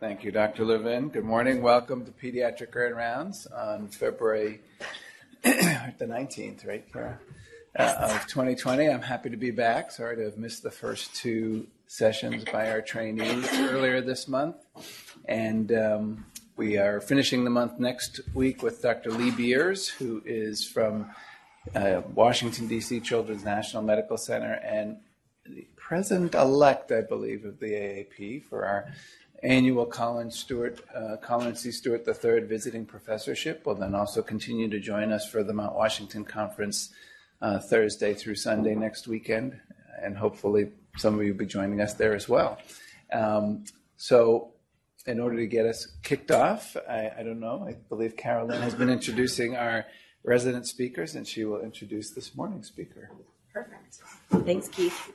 [0.00, 0.64] Thank you, Dr.
[0.64, 1.10] Levin.
[1.10, 1.60] Good morning.
[1.60, 4.62] Welcome to Pediatric Grand Rounds on February
[5.42, 7.18] the 19th, right, Kara?
[7.78, 8.88] Uh, of 2020.
[8.88, 9.90] I'm happy to be back.
[9.90, 14.56] Sorry to have missed the first two sessions by our trainees earlier this month.
[15.26, 16.24] And um,
[16.56, 19.10] we are finishing the month next week with Dr.
[19.10, 21.10] Lee Beers, who is from
[21.74, 23.00] uh, Washington, D.C.
[23.00, 24.96] Children's National Medical Center and
[25.44, 28.92] the president elect, I believe, of the AAP for our
[29.42, 31.70] annual Colin Stewart, uh, Colin C.
[31.70, 33.66] Stewart III visiting professorship.
[33.66, 36.90] Will then also continue to join us for the Mount Washington Conference
[37.40, 39.58] uh, Thursday through Sunday next weekend,
[40.02, 42.58] and hopefully some of you will be joining us there as well.
[43.12, 43.64] Um,
[43.96, 44.52] so,
[45.06, 48.74] in order to get us kicked off, I, I don't know, I believe Carolyn has
[48.74, 49.86] been introducing our
[50.22, 53.10] resident speakers, and she will introduce this morning's speaker.
[53.52, 54.00] Perfect.
[54.44, 55.12] Thanks, Keith.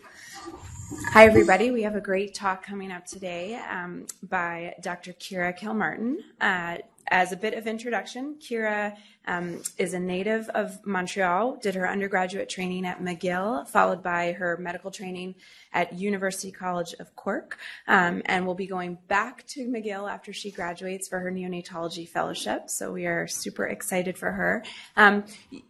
[0.87, 1.71] Hi, everybody.
[1.71, 5.13] We have a great talk coming up today um, by Dr.
[5.13, 6.17] Keira Kilmartin.
[6.39, 6.77] Uh,
[7.07, 8.95] as a bit of introduction, Keira
[9.27, 14.57] um, is a native of Montreal, did her undergraduate training at McGill, followed by her
[14.57, 15.35] medical training
[15.73, 20.51] at University College of Cork, um, and will be going back to McGill after she
[20.51, 22.69] graduates for her neonatology fellowship.
[22.69, 24.63] So we are super excited for her.
[24.95, 25.25] Um,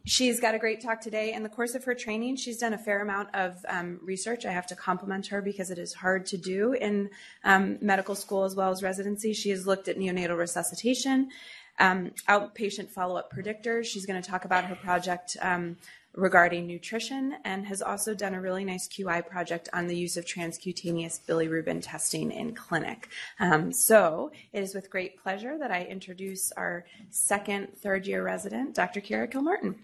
[0.05, 1.33] she's got a great talk today.
[1.33, 4.45] In the course of her training, she's done a fair amount of um, research.
[4.45, 7.09] I have to compliment her because it is hard to do in
[7.43, 9.33] um, medical school as well as residency.
[9.33, 11.29] She has looked at neonatal resuscitation
[11.79, 13.85] um, outpatient follow-up predictors.
[13.85, 15.77] She's going to talk about her project um,
[16.15, 20.25] regarding nutrition and has also done a really nice QI project on the use of
[20.25, 23.09] transcutaneous bilirubin testing in clinic.
[23.39, 28.73] Um, so it is with great pleasure that I introduce our second third year resident,
[28.75, 29.01] Dr.
[29.01, 29.75] Keira Kilmartin.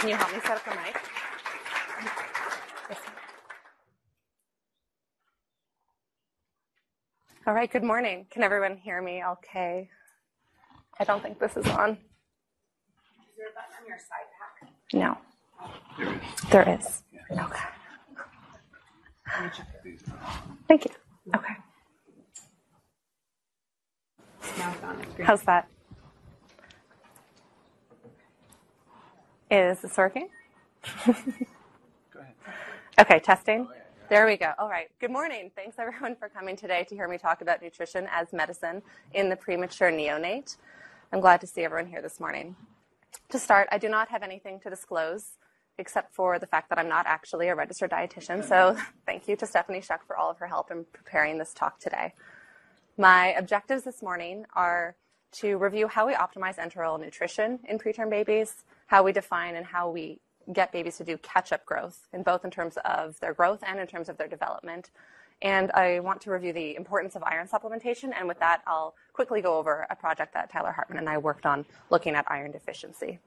[0.00, 1.00] Can you help me set up the mic?
[7.46, 8.26] All right, good morning.
[8.30, 9.88] Can everyone hear me okay?
[11.00, 11.92] I don't think this is on.
[11.92, 11.98] Is
[13.36, 14.70] there a button on your side pack?
[14.94, 15.18] No.
[16.50, 17.02] There is.
[17.32, 17.68] Okay.
[20.68, 20.90] Thank you.
[21.36, 21.54] Okay.
[24.58, 25.26] Now it's on the screen.
[25.26, 25.68] How's that?
[29.50, 30.28] Is this working?
[32.12, 32.34] Go ahead.
[33.00, 33.68] Okay, testing.
[33.70, 33.74] Oh,
[34.10, 34.52] there we go.
[34.58, 34.88] All right.
[35.00, 35.50] Good morning.
[35.56, 38.82] Thanks everyone for coming today to hear me talk about nutrition as medicine
[39.14, 40.56] in the premature neonate.
[41.12, 42.56] I'm glad to see everyone here this morning.
[43.30, 45.38] To start, I do not have anything to disclose
[45.78, 48.42] except for the fact that I'm not actually a registered dietitian.
[48.42, 48.82] So mm-hmm.
[49.06, 52.14] thank you to Stephanie Shuck for all of her help in preparing this talk today.
[52.98, 54.96] My objectives this morning are
[55.32, 59.90] to review how we optimize enteral nutrition in preterm babies, how we define and how
[59.90, 60.20] we
[60.52, 63.86] get babies to do catch-up growth, in both in terms of their growth and in
[63.86, 64.90] terms of their development,
[65.42, 68.12] and I want to review the importance of iron supplementation.
[68.18, 71.46] And with that, I'll quickly go over a project that Tyler Hartman and I worked
[71.46, 73.18] on looking at iron deficiency.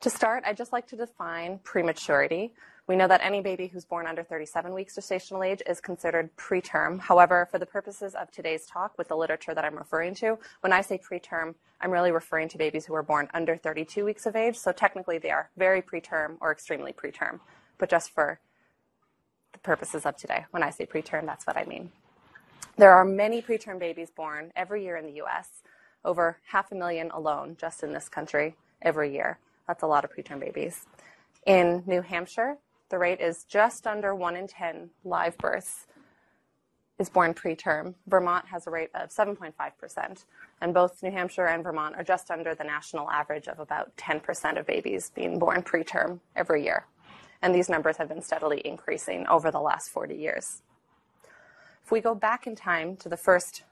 [0.00, 2.54] To start, I'd just like to define prematurity.
[2.86, 6.98] We know that any baby who's born under 37 weeks gestational age is considered preterm.
[6.98, 10.72] However, for the purposes of today's talk with the literature that I'm referring to, when
[10.72, 14.34] I say preterm, I'm really referring to babies who are born under 32 weeks of
[14.34, 14.58] age.
[14.58, 17.40] So technically they are very preterm or extremely preterm.
[17.76, 18.40] But just for
[19.52, 20.46] the purposes of today.
[20.50, 21.90] When I say preterm, that's what I mean.
[22.76, 25.62] There are many preterm babies born every year in the US,
[26.04, 29.38] over half a million alone just in this country every year.
[29.66, 30.86] That's a lot of preterm babies.
[31.46, 32.56] In New Hampshire,
[32.88, 35.86] the rate is just under 1 in 10 live births
[36.98, 37.94] is born preterm.
[38.06, 40.24] Vermont has a rate of 7.5%,
[40.60, 44.58] and both New Hampshire and Vermont are just under the national average of about 10%
[44.58, 46.84] of babies being born preterm every year
[47.42, 50.62] and these numbers have been steadily increasing over the last 40 years.
[51.84, 53.62] If we go back in time to the first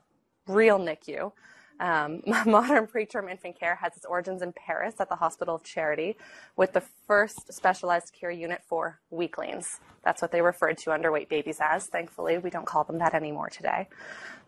[0.47, 1.33] real NICU,
[1.81, 6.17] um, modern preterm infant care has its origins in Paris at the Hospital of Charity
[6.57, 9.81] with the first specialized care unit for weaklings.
[10.03, 11.87] That's what they referred to underweight babies as.
[11.87, 13.89] Thankfully, we don't call them that anymore today.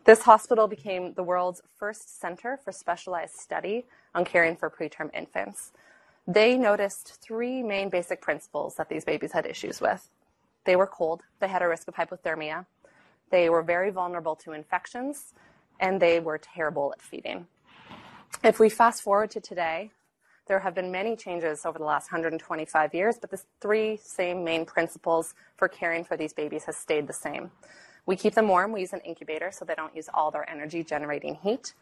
[0.04, 3.84] This hospital became the world's first center for specialized study
[4.14, 5.72] on caring for preterm infants
[6.26, 10.08] they noticed three main basic principles that these babies had issues with.
[10.64, 12.66] They were cold, they had a risk of hypothermia,
[13.30, 15.34] they were very vulnerable to infections,
[15.78, 17.46] and they were terrible at feeding.
[18.44, 19.90] If we fast forward to today,
[20.46, 24.64] there have been many changes over the last 125 years, but the three same main
[24.64, 27.50] principles for caring for these babies has stayed the same.
[28.06, 30.82] We keep them warm, we use an incubator so they don't use all their energy
[30.82, 31.74] generating heat.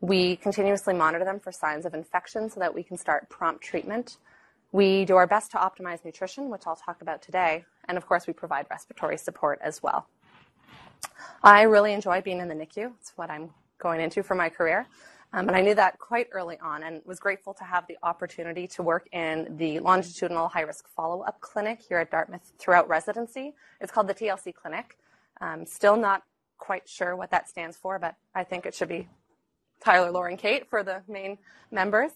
[0.00, 4.16] We continuously monitor them for signs of infection so that we can start prompt treatment.
[4.72, 7.64] We do our best to optimize nutrition, which I'll talk about today.
[7.86, 10.06] And of course, we provide respiratory support as well.
[11.42, 12.92] I really enjoy being in the NICU.
[13.00, 14.86] It's what I'm going into for my career.
[15.32, 18.66] Um, and I knew that quite early on and was grateful to have the opportunity
[18.68, 23.54] to work in the longitudinal high risk follow up clinic here at Dartmouth throughout residency.
[23.80, 24.98] It's called the TLC Clinic.
[25.40, 26.22] Um, still not
[26.58, 29.08] quite sure what that stands for, but I think it should be
[29.80, 31.38] Tyler, Lauren, Kate for the main
[31.70, 32.10] members.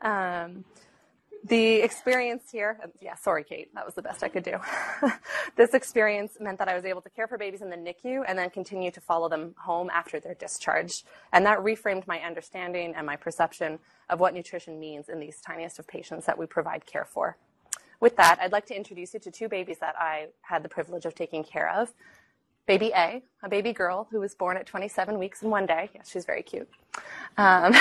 [0.00, 0.64] Um,
[1.44, 4.58] the experience here, yeah, sorry, Kate, that was the best I could do.
[5.56, 8.36] this experience meant that I was able to care for babies in the NICU and
[8.36, 11.04] then continue to follow them home after their discharge.
[11.32, 13.78] And that reframed my understanding and my perception
[14.08, 17.36] of what nutrition means in these tiniest of patients that we provide care for.
[18.00, 21.06] With that, I'd like to introduce you to two babies that I had the privilege
[21.06, 21.92] of taking care of.
[22.66, 25.88] Baby A, a baby girl who was born at 27 weeks and one day.
[25.94, 26.68] Yes, she's very cute.
[27.36, 27.74] Um,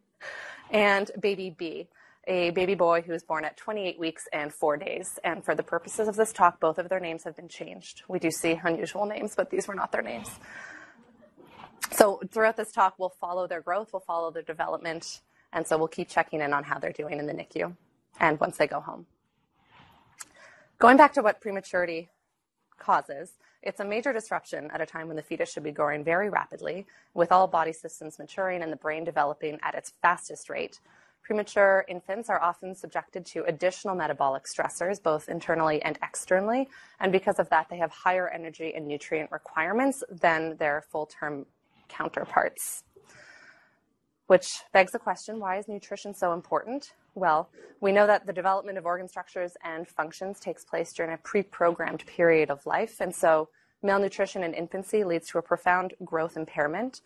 [0.70, 1.88] and baby B,
[2.26, 5.18] a baby boy who was born at 28 weeks and four days.
[5.22, 8.04] And for the purposes of this talk, both of their names have been changed.
[8.08, 10.30] We do see unusual names, but these were not their names.
[11.92, 15.20] So throughout this talk, we'll follow their growth, we'll follow their development,
[15.52, 17.76] and so we'll keep checking in on how they're doing in the NICU
[18.18, 19.06] and once they go home.
[20.78, 22.08] Going back to what prematurity
[22.78, 26.30] causes, it's a major disruption at a time when the fetus should be growing very
[26.30, 30.80] rapidly, with all body systems maturing and the brain developing at its fastest rate.
[31.22, 36.68] Premature infants are often subjected to additional metabolic stressors, both internally and externally,
[37.00, 41.44] and because of that, they have higher energy and nutrient requirements than their full term
[41.88, 42.84] counterparts.
[44.26, 46.94] Which begs the question why is nutrition so important?
[47.14, 47.48] Well,
[47.80, 51.42] we know that the development of organ structures and functions takes place during a pre
[51.42, 53.48] programmed period of life, and so
[53.82, 57.02] malnutrition in infancy leads to a profound growth impairment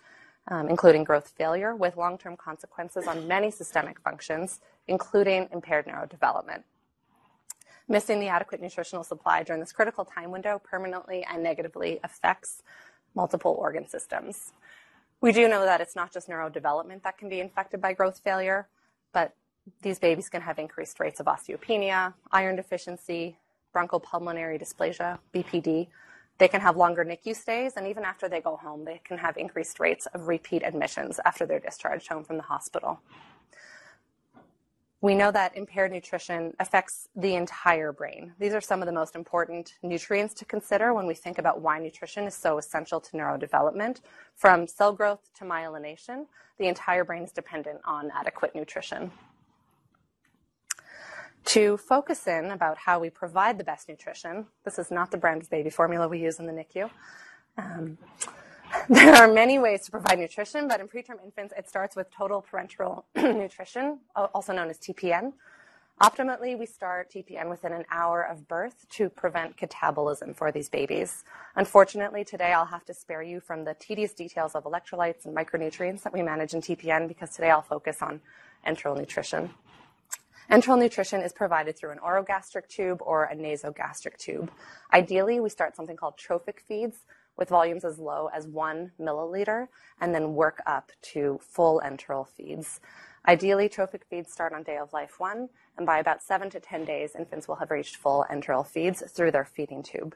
[0.48, 6.62] um, including growth failure, with long term consequences on many systemic functions, including impaired neurodevelopment.
[7.88, 12.62] Missing the adequate nutritional supply during this critical time window permanently and negatively affects
[13.14, 14.52] multiple organ systems.
[15.20, 18.68] We do know that it's not just neurodevelopment that can be infected by growth failure,
[19.12, 19.34] but
[19.82, 23.36] these babies can have increased rates of osteopenia, iron deficiency,
[23.74, 25.88] bronchopulmonary dysplasia, BPD,
[26.40, 29.36] they can have longer NICU stays, and even after they go home, they can have
[29.36, 32.98] increased rates of repeat admissions after they're discharged home from the hospital.
[35.02, 38.34] We know that impaired nutrition affects the entire brain.
[38.38, 41.78] These are some of the most important nutrients to consider when we think about why
[41.78, 44.00] nutrition is so essential to neurodevelopment.
[44.34, 46.26] From cell growth to myelination,
[46.58, 49.10] the entire brain is dependent on adequate nutrition
[51.46, 54.46] to focus in about how we provide the best nutrition.
[54.64, 56.90] This is not the brand of baby formula we use in the NICU.
[57.56, 57.98] Um,
[58.92, 62.44] there are many ways to provide nutrition, but in preterm infants, it starts with total
[62.50, 65.32] parenteral nutrition, also known as TPN.
[66.02, 71.22] Optimally, we start TPN within an hour of birth to prevent catabolism for these babies.
[71.54, 76.02] Unfortunately, today I'll have to spare you from the tedious details of electrolytes and micronutrients
[76.02, 78.20] that we manage in TPN because today I'll focus on
[78.66, 79.50] enteral nutrition.
[80.50, 84.50] Enteral nutrition is provided through an orogastric tube or a nasogastric tube.
[84.92, 86.96] Ideally, we start something called trophic feeds
[87.36, 89.68] with volumes as low as one milliliter
[90.00, 92.80] and then work up to full enteral feeds.
[93.26, 96.84] Ideally, trophic feeds start on day of life one, and by about seven to 10
[96.84, 100.14] days, infants will have reached full enteral feeds through their feeding tube.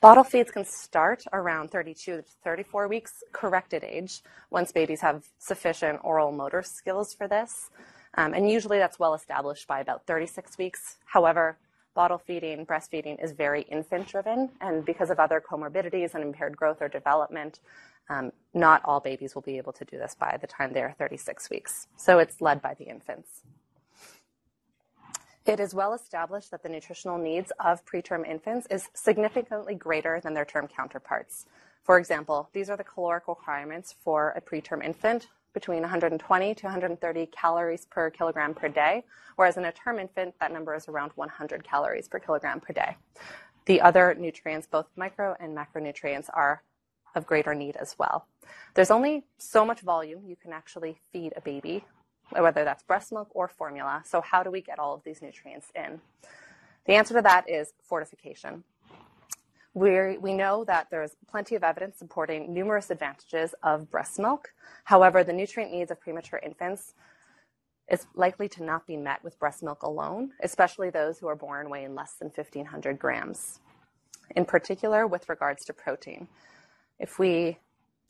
[0.00, 5.98] Bottle feeds can start around 32 to 34 weeks corrected age once babies have sufficient
[6.04, 7.70] oral motor skills for this.
[8.16, 10.98] Um, and usually that's well established by about 36 weeks.
[11.06, 11.58] However,
[11.94, 16.78] bottle feeding, breastfeeding is very infant driven, and because of other comorbidities and impaired growth
[16.80, 17.60] or development,
[18.08, 20.94] um, not all babies will be able to do this by the time they are
[20.98, 21.86] 36 weeks.
[21.96, 23.42] So it's led by the infants.
[25.46, 30.32] It is well established that the nutritional needs of preterm infants is significantly greater than
[30.34, 31.46] their term counterparts.
[31.82, 37.26] For example, these are the caloric requirements for a preterm infant between 120 to 130
[37.26, 39.04] calories per kilogram per day,
[39.36, 42.96] whereas in a term infant, that number is around 100 calories per kilogram per day.
[43.66, 46.62] The other nutrients, both micro and macronutrients, are
[47.14, 48.26] of greater need as well.
[48.74, 51.84] There's only so much volume you can actually feed a baby,
[52.30, 54.02] whether that's breast milk or formula.
[54.04, 56.00] So, how do we get all of these nutrients in?
[56.86, 58.64] The answer to that is fortification.
[59.74, 64.52] We we know that there's plenty of evidence supporting numerous advantages of breast milk.
[64.84, 66.94] However, the nutrient needs of premature infants
[67.90, 71.68] is likely to not be met with breast milk alone, especially those who are born
[71.68, 73.60] weighing less than 1,500 grams.
[74.36, 76.28] In particular, with regards to protein.
[76.98, 77.58] If we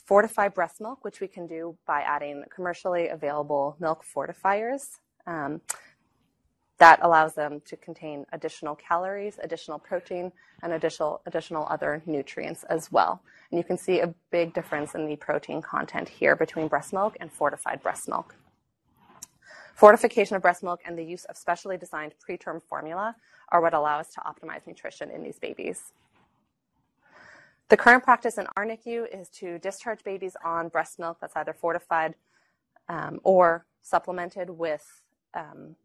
[0.05, 5.61] fortify breast milk, which we can do by adding commercially available milk fortifiers, um,
[6.85, 10.31] that allows them to contain additional calories, additional protein,
[10.63, 13.23] and additional, additional other nutrients as well.
[13.51, 17.17] And you can see a big difference in the protein content here between breast milk
[17.21, 18.35] and fortified breast milk.
[19.75, 23.17] Fortification of breast milk and the use of specially designed preterm formula
[23.49, 25.95] are what allow us to optimize nutrition in these babies.
[27.71, 31.55] The current practice in our NICU is to discharge babies on breast milk that's either
[31.55, 32.15] fortified
[32.91, 35.01] um, or supplemented with
[35.33, 35.77] um,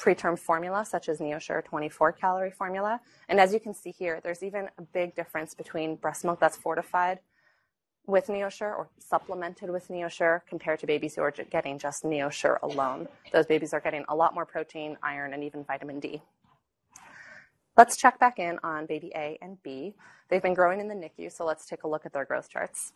[0.00, 3.00] preterm formula, such as NeoSure 24 calorie formula.
[3.28, 6.56] And as you can see here, there's even a big difference between breast milk that's
[6.56, 7.18] fortified
[8.06, 13.08] with NeoSure or supplemented with NeoSure compared to babies who are getting just NeoSure alone.
[13.32, 16.22] Those babies are getting a lot more protein, iron, and even vitamin D.
[17.76, 19.94] Let's check back in on baby A and B.
[20.28, 22.92] They've been growing in the NICU, so let's take a look at their growth charts.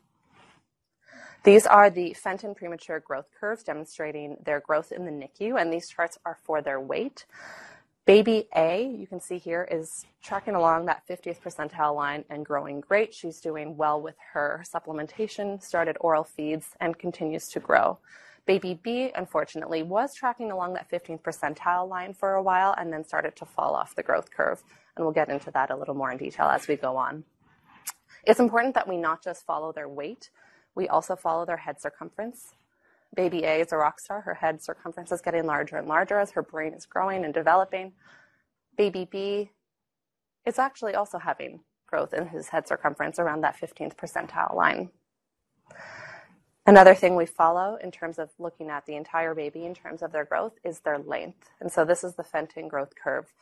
[1.44, 5.90] These are the Fenton premature growth curves demonstrating their growth in the NICU, and these
[5.90, 7.26] charts are for their weight.
[8.06, 12.80] Baby A, you can see here, is tracking along that 50th percentile line and growing
[12.80, 13.12] great.
[13.12, 17.98] She's doing well with her supplementation, started oral feeds, and continues to grow.
[18.46, 23.04] Baby B, unfortunately, was tracking along that 15th percentile line for a while and then
[23.04, 24.62] started to fall off the growth curve.
[24.96, 27.24] And we'll get into that a little more in detail as we go on.
[28.26, 30.30] It's important that we not just follow their weight,
[30.74, 32.52] we also follow their head circumference.
[33.14, 34.22] Baby A is a rock star.
[34.22, 37.92] Her head circumference is getting larger and larger as her brain is growing and developing.
[38.76, 39.50] Baby B
[40.44, 44.90] is actually also having growth in his head circumference around that 15th percentile line.
[46.66, 50.12] Another thing we follow in terms of looking at the entire baby in terms of
[50.12, 51.50] their growth is their length.
[51.60, 53.32] And so this is the Fenton growth curve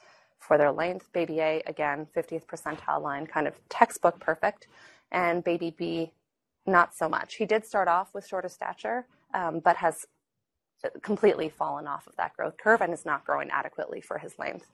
[0.41, 1.13] for their length.
[1.13, 4.67] Baby A, again, 50th percentile line, kind of textbook perfect.
[5.13, 6.13] And baby B,
[6.67, 7.37] not so much.
[7.37, 10.07] He did start off with shorter stature, um, but has
[11.03, 14.71] completely fallen off of that growth curve and is not growing adequately for his length.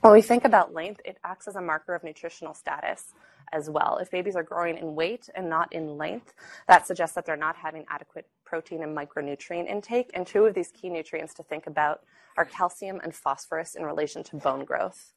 [0.00, 3.12] When we think about length, it acts as a marker of nutritional status
[3.52, 3.98] as well.
[3.98, 6.34] If babies are growing in weight and not in length,
[6.66, 10.10] that suggests that they're not having adequate protein and micronutrient intake.
[10.14, 12.02] And two of these key nutrients to think about
[12.36, 15.14] are calcium and phosphorus in relation to bone growth.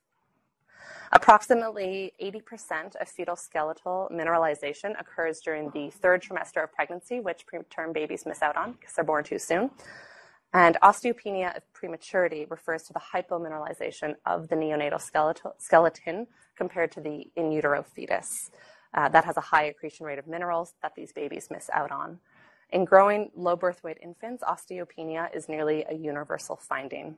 [1.11, 7.93] Approximately 80% of fetal skeletal mineralization occurs during the third trimester of pregnancy, which preterm
[7.93, 9.71] babies miss out on because they're born too soon.
[10.53, 15.01] And osteopenia of prematurity refers to the hypomineralization of the neonatal
[15.57, 18.51] skeleton compared to the in utero fetus.
[18.93, 22.19] Uh, that has a high accretion rate of minerals that these babies miss out on.
[22.71, 27.15] In growing low birth weight infants, osteopenia is nearly a universal finding.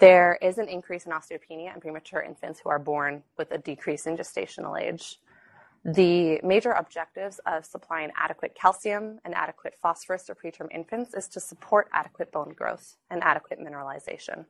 [0.00, 4.06] There is an increase in osteopenia in premature infants who are born with a decrease
[4.06, 5.20] in gestational age.
[5.84, 11.40] The major objectives of supplying adequate calcium and adequate phosphorus to preterm infants is to
[11.40, 14.46] support adequate bone growth and adequate mineralization.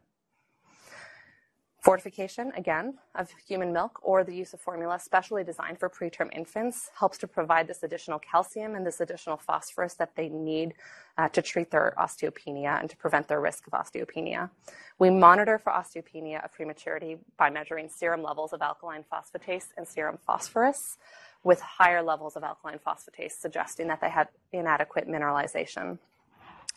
[1.81, 6.91] Fortification, again, of human milk or the use of formula specially designed for preterm infants
[6.99, 10.75] helps to provide this additional calcium and this additional phosphorus that they need
[11.17, 14.51] uh, to treat their osteopenia and to prevent their risk of osteopenia.
[14.99, 20.19] We monitor for osteopenia of prematurity by measuring serum levels of alkaline phosphatase and serum
[20.27, 20.99] phosphorus,
[21.45, 25.99] with higher levels of alkaline phosphatase suggesting that they have inadequate mineralization.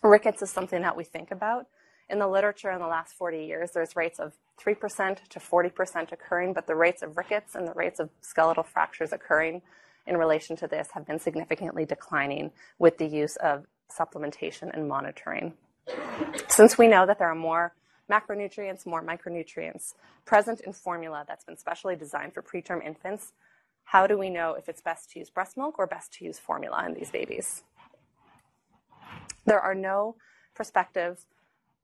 [0.01, 1.67] Rickets is something that we think about
[2.13, 6.53] in the literature in the last 40 years, there's rates of 3% to 40% occurring,
[6.53, 9.63] but the rates of rickets and the rates of skeletal fractures occurring
[10.05, 15.53] in relation to this have been significantly declining with the use of supplementation and monitoring.
[16.47, 17.73] Since we know that there are more
[18.11, 23.33] macronutrients, more micronutrients present in formula that's been specially designed for preterm infants,
[23.85, 26.37] how do we know if it's best to use breast milk or best to use
[26.37, 27.63] formula in these babies?
[29.45, 30.15] There are no
[30.53, 31.25] prospective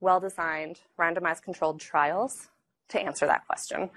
[0.02, 2.50] well designed, randomized controlled trials
[2.90, 3.90] to answer that question.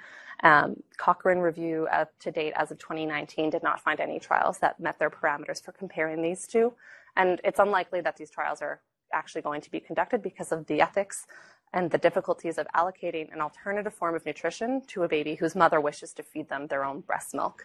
[0.42, 4.80] Um, Cochrane review up to date as of 2019 did not find any trials that
[4.80, 6.72] met their parameters for comparing these two.
[7.16, 8.80] And it's unlikely that these trials are
[9.12, 11.26] actually going to be conducted because of the ethics
[11.72, 15.80] and the difficulties of allocating an alternative form of nutrition to a baby whose mother
[15.80, 17.64] wishes to feed them their own breast milk.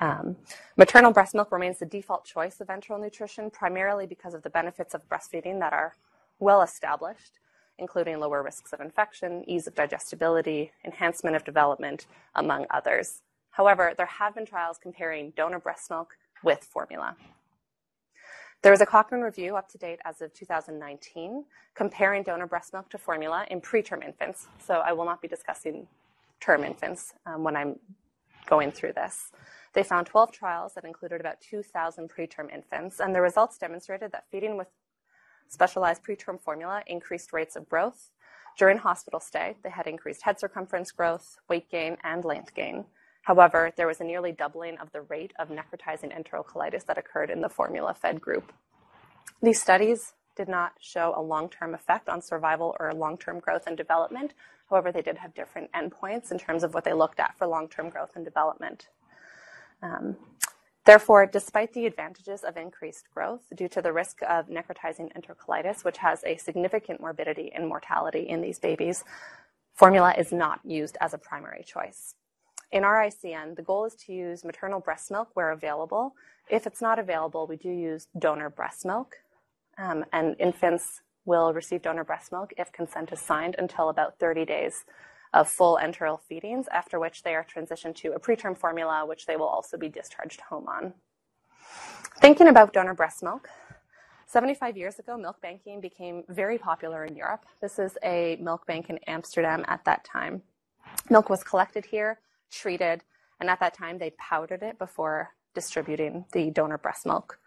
[0.00, 0.36] Um,
[0.76, 4.92] maternal breast milk remains the default choice of enteral nutrition, primarily because of the benefits
[4.94, 5.94] of breastfeeding that are
[6.38, 7.38] well established,
[7.78, 13.22] including lower risks of infection, ease of digestibility, enhancement of development, among others.
[13.50, 17.16] However, there have been trials comparing donor breast milk with formula.
[18.62, 22.88] There was a Cochrane review up to date as of 2019 comparing donor breast milk
[22.90, 24.48] to formula in preterm infants.
[24.58, 25.86] So I will not be discussing
[26.40, 27.78] term infants um, when I'm
[28.48, 29.30] going through this.
[29.72, 34.24] They found 12 trials that included about 2,000 preterm infants, and the results demonstrated that
[34.30, 34.68] feeding with
[35.48, 38.10] specialized preterm formula increased rates of growth,
[38.56, 42.86] During hospital stay, they had increased head circumference growth, weight gain, and length gain.
[43.22, 47.42] However, there was a nearly doubling of the rate of necrotizing enterocolitis that occurred in
[47.42, 48.52] the formula fed group.
[49.42, 53.66] These studies did not show a long term effect on survival or long term growth
[53.66, 54.32] and development.
[54.70, 57.68] However, they did have different endpoints in terms of what they looked at for long
[57.68, 58.88] term growth and development.
[59.82, 60.16] Um,
[60.86, 65.98] therefore, despite the advantages of increased growth due to the risk of necrotizing enterocolitis, which
[65.98, 69.04] has a significant morbidity and mortality in these babies,
[69.74, 72.14] formula is not used as a primary choice.
[72.72, 76.14] In our ICN, the goal is to use maternal breast milk where available.
[76.48, 79.16] If it's not available, we do use donor breast milk.
[79.78, 84.44] Um, and infants will receive donor breast milk if consent is signed until about 30
[84.46, 84.84] days
[85.34, 89.36] of full enteral feedings, after which they are transitioned to a preterm formula, which they
[89.36, 90.94] will also be discharged home on.
[92.20, 93.48] Thinking about donor breast milk,
[94.26, 97.46] 75 years ago, milk banking became very popular in Europe.
[97.60, 100.42] This is a milk bank in Amsterdam at that time.
[101.08, 102.18] Milk was collected here
[102.50, 103.02] treated,
[103.40, 107.38] and at that time they powdered it before distributing the donor breast milk.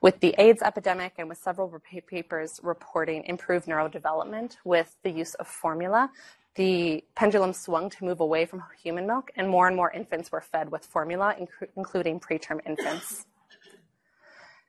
[0.00, 1.68] With the AIDS epidemic and with several
[2.06, 6.10] papers reporting improved neurodevelopment with the use of formula,
[6.54, 10.40] the pendulum swung to move away from human milk, and more and more infants were
[10.40, 11.36] fed with formula,
[11.76, 13.26] including preterm infants.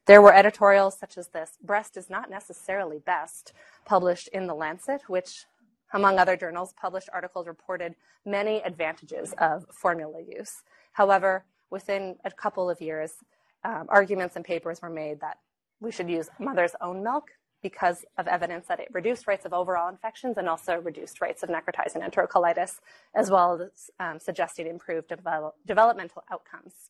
[0.06, 3.54] There were editorials such as this Breast is not necessarily best,
[3.86, 5.46] published in The Lancet, which
[5.94, 7.96] among other journals, published articles reported
[8.26, 10.64] many advantages of formula use.
[10.94, 13.14] However, within a couple of years,
[13.63, 15.38] um, arguments and papers were made that
[15.80, 19.89] we should use mother's own milk because of evidence that it reduced rates of overall
[19.89, 22.80] infections and also reduced rates of necrotizing enterocolitis,
[23.15, 26.89] as well as um, suggesting improved develop- developmental outcomes.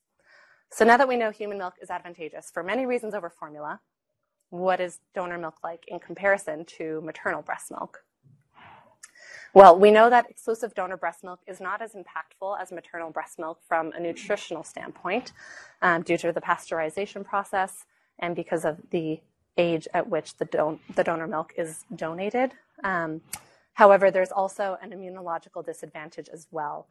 [0.70, 3.82] So now that we know human milk is advantageous for many reasons over formula,
[4.50, 8.04] what is donor milk like in comparison to maternal breast milk?
[9.54, 13.38] Well, we know that exclusive donor breast milk is not as impactful as maternal breast
[13.38, 15.34] milk from a nutritional standpoint
[15.82, 17.86] um, due to the pasteurization process
[18.20, 19.20] and because of the
[19.58, 22.54] age at which the, don- the donor milk is donated.
[22.86, 23.20] Um,
[23.74, 26.88] however, there's also an immunological disadvantage as well.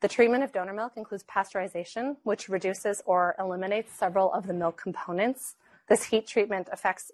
[0.00, 4.76] The treatment of donor milk includes pasteurization, which reduces or eliminates several of the milk
[4.76, 5.54] components.
[5.88, 7.10] This heat treatment affects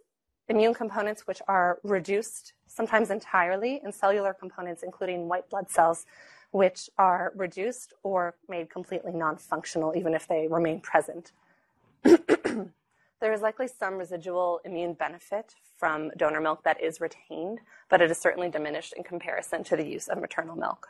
[0.49, 6.07] immune components which are reduced sometimes entirely, and cellular components, including white blood cells,
[6.53, 11.33] which are reduced or made completely non functional, even if they remain present.
[12.03, 18.11] there is likely some residual immune benefit from donor milk that is retained, but it
[18.11, 20.89] is certainly diminished in comparison to the use of maternal milk.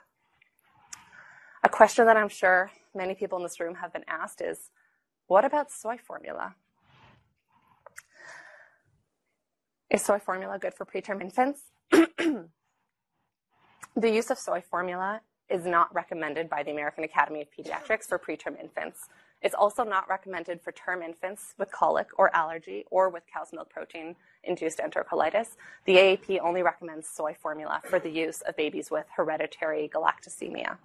[1.64, 4.70] A question that I'm sure many people in this room have been asked is
[5.26, 6.54] what about soy formula?
[9.90, 11.62] Is soy formula good for preterm infants?
[11.90, 12.50] the
[13.96, 18.60] use of soy formula is not recommended by the American Academy of Pediatrics for preterm
[18.60, 19.08] infants.
[19.40, 23.70] It's also not recommended for term infants with colic or allergy or with cow's milk
[23.70, 25.56] protein induced enterocolitis.
[25.86, 30.76] The AAP only recommends soy formula for the use of babies with hereditary galactosemia.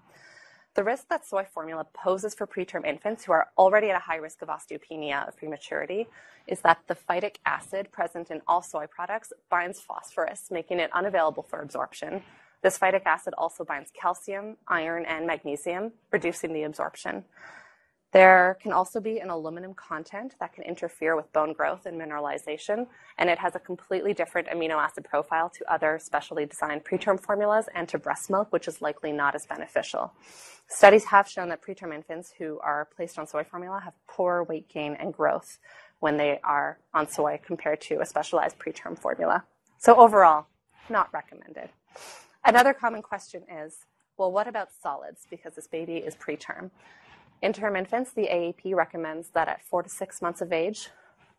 [0.76, 4.16] The risk that soy formula poses for preterm infants who are already at a high
[4.16, 6.08] risk of osteopenia of prematurity
[6.48, 11.44] is that the phytic acid present in all soy products binds phosphorus, making it unavailable
[11.44, 12.24] for absorption.
[12.64, 17.26] This phytic acid also binds calcium, iron, and magnesium, reducing the absorption.
[18.14, 22.86] There can also be an aluminum content that can interfere with bone growth and mineralization,
[23.18, 27.68] and it has a completely different amino acid profile to other specially designed preterm formulas
[27.74, 30.14] and to breast milk, which is likely not as beneficial.
[30.68, 34.70] Studies have shown that preterm infants who are placed on soy formula have poor weight
[34.70, 35.58] gain and growth
[36.00, 39.44] when they are on soy compared to a specialized preterm formula.
[39.80, 40.46] So overall,
[40.88, 41.70] not recommended.
[42.46, 43.80] Another common question is,
[44.18, 45.26] well, what about solids?
[45.28, 46.70] Because this baby is preterm.
[47.44, 50.88] In term infants, the AAP recommends that at four to six months of age,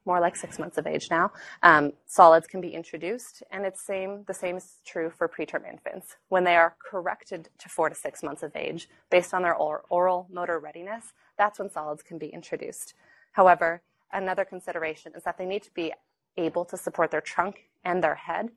[0.04, 4.22] more like six months of age now, um, solids can be introduced, and it's same
[4.26, 6.16] the same is true for preterm infants.
[6.28, 10.28] When they are corrected to four to six months of age, based on their oral
[10.30, 12.92] motor readiness, that's when solids can be introduced.
[13.32, 13.80] However,
[14.12, 15.94] another consideration is that they need to be
[16.36, 18.50] able to support their trunk and their head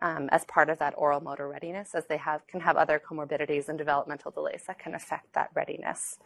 [0.00, 3.68] um, as part of that oral motor readiness, as they have can have other comorbidities
[3.68, 6.18] and developmental delays that can affect that readiness.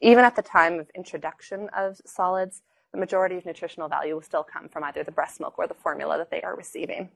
[0.00, 4.44] Even at the time of introduction of solids, the majority of nutritional value will still
[4.44, 7.10] come from either the breast milk or the formula that they are receiving.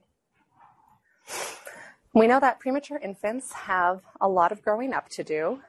[2.13, 5.61] We know that premature infants have a lot of growing up to do.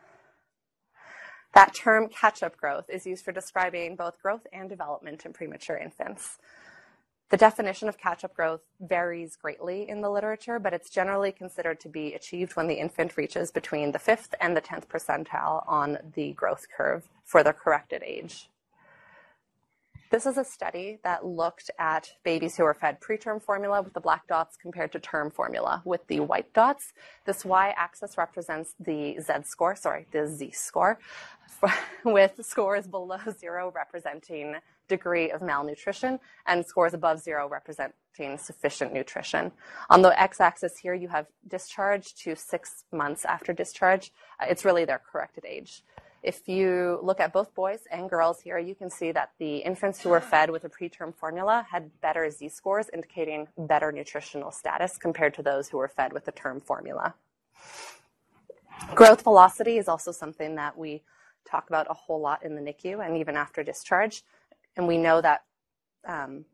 [1.53, 5.77] That term catch up growth is used for describing both growth and development in premature
[5.77, 6.38] infants.
[7.31, 11.79] The definition of catch up growth varies greatly in the literature, but it's generally considered
[11.81, 15.99] to be achieved when the infant reaches between the fifth and the 10th percentile on
[16.16, 18.51] the growth curve for their corrected age.
[20.11, 24.01] This is a study that looked at babies who were fed preterm formula with the
[24.01, 26.93] black dots compared to term formula with the white dots.
[27.27, 30.99] This y-axis represents the Z score, sorry, the Z score,
[32.05, 34.57] with scores below zero representing
[34.88, 39.53] degree of malnutrition and scores above zero representing sufficient nutrition.
[39.88, 44.12] On the x-axis here, you have discharge to six months after discharge.
[44.40, 45.83] Uh, it's really their corrected age.
[46.23, 50.03] If you look at both boys and girls here, you can see that the infants
[50.03, 54.99] who were fed with a preterm formula had better Z scores, indicating better nutritional status
[54.99, 57.14] compared to those who were fed with the term formula.
[58.94, 61.03] Growth velocity is also something that we
[61.48, 64.22] talk about a whole lot in the NICU and even after discharge.
[64.76, 65.42] And we know that
[66.07, 66.44] um,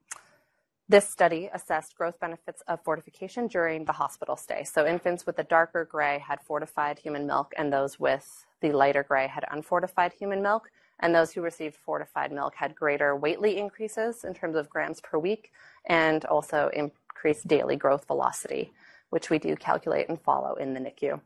[0.89, 4.65] this study assessed growth benefits of fortification during the hospital stay.
[4.65, 9.03] So infants with the darker gray had fortified human milk, and those with the lighter
[9.03, 10.71] gray had unfortified human milk.
[11.01, 15.19] And those who received fortified milk had greater weightly increases in terms of grams per
[15.19, 15.53] week
[15.87, 18.73] and also increased daily growth velocity,
[19.11, 21.21] which we do calculate and follow in the NICU.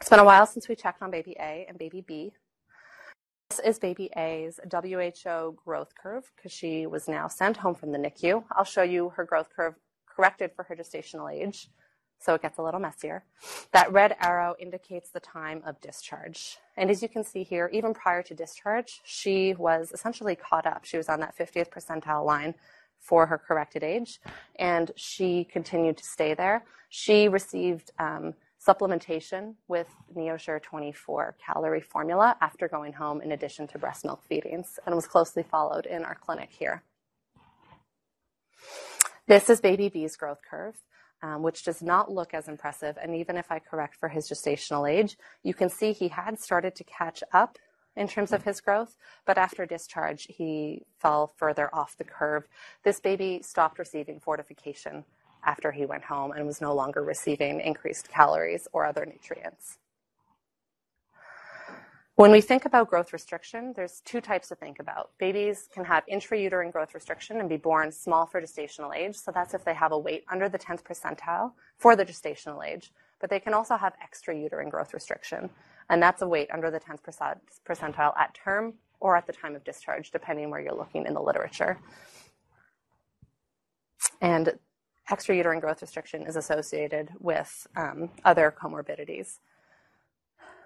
[0.00, 2.32] It's been a while since we checked on baby A and baby B.
[3.50, 7.98] This is baby A's WHO growth curve because she was now sent home from the
[7.98, 8.42] NICU.
[8.52, 9.74] I'll show you her growth curve
[10.06, 11.68] corrected for her gestational age,
[12.18, 13.24] so it gets a little messier.
[13.72, 16.56] That red arrow indicates the time of discharge.
[16.76, 20.84] And as you can see here, even prior to discharge, she was essentially caught up.
[20.84, 22.54] She was on that 50th percentile line
[22.98, 24.20] for her corrected age,
[24.56, 26.64] and she continued to stay there.
[26.88, 28.34] She received um,
[28.66, 34.78] supplementation with NeoSure 24 calorie formula after going home in addition to breast milk feedings
[34.86, 36.82] and was closely followed in our clinic here.
[39.26, 40.76] This is baby B's growth curve.
[41.22, 42.98] Um, which does not look as impressive.
[43.00, 46.74] And even if I correct for his gestational age, you can see he had started
[46.74, 47.56] to catch up
[47.96, 52.46] in terms of his growth, but after discharge, he fell further off the curve.
[52.82, 55.04] This baby stopped receiving fortification
[55.44, 59.78] after he went home and was no longer receiving increased calories or other nutrients.
[62.16, 65.10] When we think about growth restriction, there's two types to think about.
[65.18, 69.16] Babies can have intrauterine growth restriction and be born small for gestational age.
[69.16, 72.92] So that's if they have a weight under the 10th percentile for the gestational age.
[73.20, 75.50] But they can also have extrauterine growth restriction.
[75.90, 77.00] And that's a weight under the 10th
[77.66, 81.20] percentile at term or at the time of discharge, depending where you're looking in the
[81.20, 81.78] literature.
[84.20, 84.56] And
[85.10, 89.38] extrauterine growth restriction is associated with um, other comorbidities.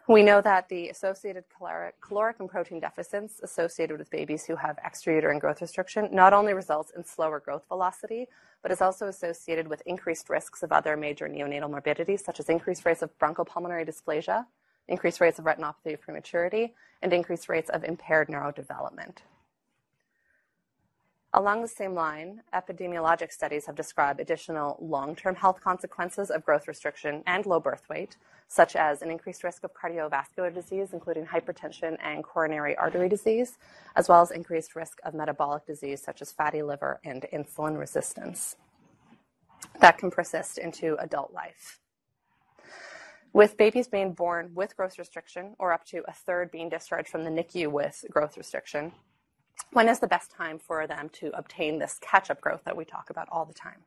[0.08, 4.78] We know that the associated caloric, caloric, and protein deficits associated with babies who have
[4.78, 8.26] extrauterine growth restriction not only results in slower growth velocity,
[8.62, 12.86] but is also associated with increased risks of other major neonatal morbidities, such as increased
[12.86, 14.46] rates of bronchopulmonary dysplasia,
[14.88, 19.18] increased rates of retinopathy of prematurity, and increased rates of impaired neurodevelopment.
[21.34, 27.22] Along the same line, epidemiologic studies have described additional long-term health consequences of growth restriction
[27.26, 28.16] and low birth weight,
[28.48, 33.58] such as an increased risk of cardiovascular disease, including hypertension and coronary artery disease,
[33.94, 38.56] as well as increased risk of metabolic disease, such as fatty liver and insulin resistance.
[39.80, 41.78] That can persist into adult life.
[43.34, 47.24] With babies being born with growth restriction, or up to a third being discharged from
[47.24, 48.92] the NICU with growth restriction,
[49.72, 52.84] when is the best time for them to obtain this catch up growth that we
[52.84, 53.84] talk about all the time?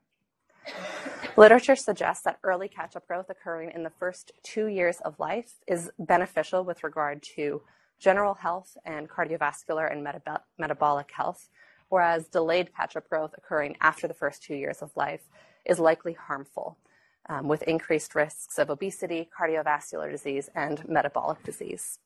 [1.37, 5.55] Literature suggests that early catch up growth occurring in the first two years of life
[5.67, 7.61] is beneficial with regard to
[7.99, 11.49] general health and cardiovascular and metab- metabolic health,
[11.89, 15.29] whereas delayed catch up growth occurring after the first two years of life
[15.65, 16.77] is likely harmful,
[17.29, 21.99] um, with increased risks of obesity, cardiovascular disease, and metabolic disease.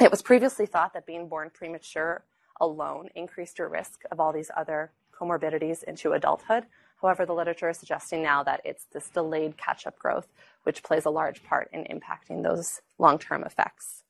[0.00, 2.24] It was previously thought that being born premature
[2.60, 6.66] alone increased your risk of all these other comorbidities into adulthood.
[7.00, 10.28] However, the literature is suggesting now that it's this delayed catch up growth
[10.62, 14.02] which plays a large part in impacting those long term effects.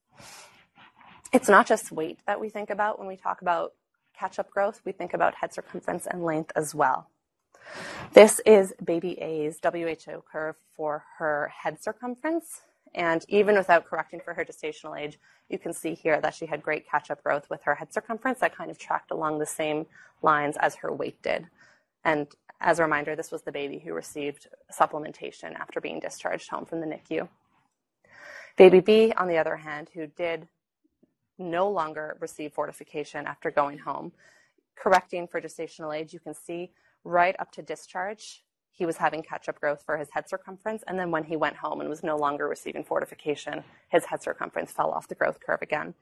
[1.32, 3.72] It's not just weight that we think about when we talk about
[4.18, 7.10] catch up growth, we think about head circumference and length as well.
[8.12, 12.62] This is baby A's WHO curve for her head circumference.
[12.94, 15.18] And even without correcting for her gestational age,
[15.48, 18.40] you can see here that she had great catch up growth with her head circumference
[18.40, 19.86] that kind of tracked along the same
[20.22, 21.46] lines as her weight did.
[22.04, 22.28] And
[22.60, 26.80] as a reminder, this was the baby who received supplementation after being discharged home from
[26.80, 27.28] the NICU.
[28.56, 30.48] Baby B, on the other hand, who did
[31.38, 34.12] no longer receive fortification after going home,
[34.74, 36.70] correcting for gestational age, you can see
[37.04, 38.42] right up to discharge,
[38.76, 40.84] he was having catch up growth for his head circumference.
[40.86, 44.70] And then when he went home and was no longer receiving fortification, his head circumference
[44.70, 45.94] fell off the growth curve again.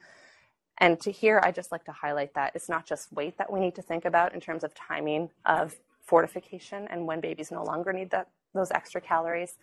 [0.79, 3.61] And to here, I just like to highlight that it's not just weight that we
[3.61, 7.93] need to think about in terms of timing of fortification and when babies no longer
[7.93, 9.57] need that, those extra calories,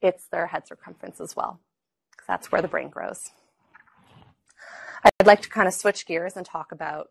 [0.00, 1.60] it's their head circumference as well.
[2.26, 3.30] That's where the brain grows.
[5.04, 7.10] I'd like to kind of switch gears and talk about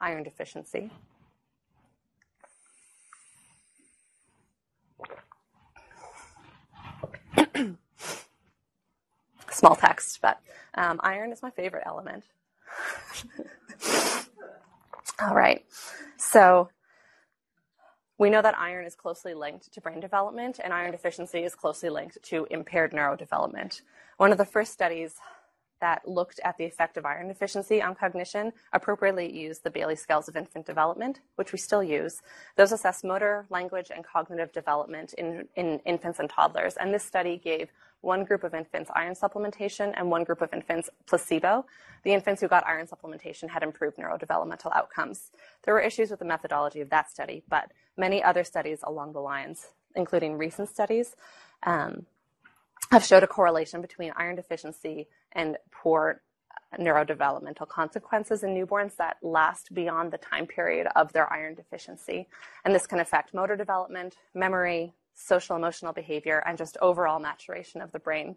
[0.00, 0.90] iron deficiency.
[9.52, 10.40] Small text, but
[10.74, 12.24] um, iron is my favorite element.
[15.20, 15.64] All right.
[16.16, 16.70] So
[18.18, 21.90] we know that iron is closely linked to brain development, and iron deficiency is closely
[21.90, 23.82] linked to impaired neurodevelopment.
[24.16, 25.16] One of the first studies
[25.80, 30.28] that looked at the effect of iron deficiency on cognition appropriately used the Bayley scales
[30.28, 32.22] of infant development, which we still use.
[32.56, 36.76] Those assess motor, language, and cognitive development in, in infants and toddlers.
[36.76, 40.90] And this study gave one group of infants iron supplementation and one group of infants
[41.06, 41.64] placebo.
[42.04, 45.30] The infants who got iron supplementation had improved neurodevelopmental outcomes.
[45.62, 49.20] There were issues with the methodology of that study, but many other studies along the
[49.20, 51.16] lines, including recent studies,
[51.62, 52.06] um,
[52.90, 56.20] have showed a correlation between iron deficiency and poor
[56.78, 62.26] neurodevelopmental consequences in newborns that last beyond the time period of their iron deficiency.
[62.64, 67.92] And this can affect motor development, memory, social emotional behavior, and just overall maturation of
[67.92, 68.36] the brain.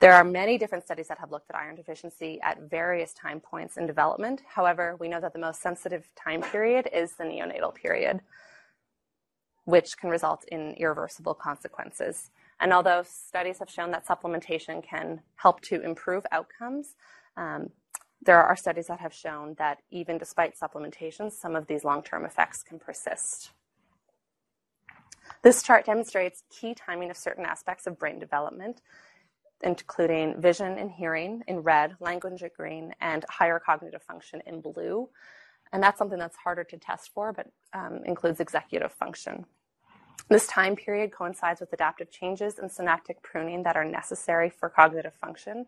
[0.00, 3.76] There are many different studies that have looked at iron deficiency at various time points
[3.76, 4.40] in development.
[4.48, 8.20] However, we know that the most sensitive time period is the neonatal period,
[9.64, 12.30] which can result in irreversible consequences.
[12.60, 16.96] And although studies have shown that supplementation can help to improve outcomes,
[17.36, 17.70] um,
[18.22, 22.24] there are studies that have shown that even despite supplementation, some of these long term
[22.24, 23.50] effects can persist.
[25.42, 28.82] This chart demonstrates key timing of certain aspects of brain development,
[29.62, 35.08] including vision and hearing in red, language in green, and higher cognitive function in blue.
[35.72, 39.46] And that's something that's harder to test for, but um, includes executive function.
[40.28, 45.14] This time period coincides with adaptive changes in synaptic pruning that are necessary for cognitive
[45.14, 45.66] function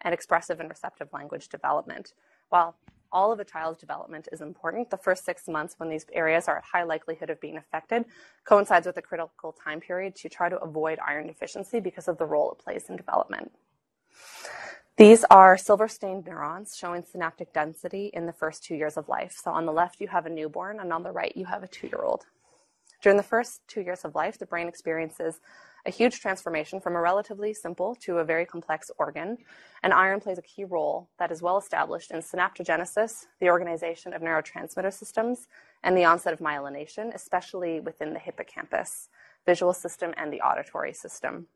[0.00, 2.12] and expressive and receptive language development.
[2.48, 2.76] While
[3.12, 6.58] all of a child's development is important, the first six months when these areas are
[6.58, 8.04] at high likelihood of being affected
[8.44, 12.26] coincides with a critical time period to try to avoid iron deficiency because of the
[12.26, 13.52] role it plays in development.
[14.96, 19.38] These are silver stained neurons showing synaptic density in the first two years of life.
[19.42, 21.68] So on the left, you have a newborn, and on the right, you have a
[21.68, 22.26] two year old.
[23.02, 25.40] During the first two years of life, the brain experiences
[25.84, 29.38] a huge transformation from a relatively simple to a very complex organ,
[29.82, 34.22] and iron plays a key role that is well established in synaptogenesis, the organization of
[34.22, 35.48] neurotransmitter systems,
[35.82, 39.08] and the onset of myelination, especially within the hippocampus,
[39.44, 41.46] visual system, and the auditory system.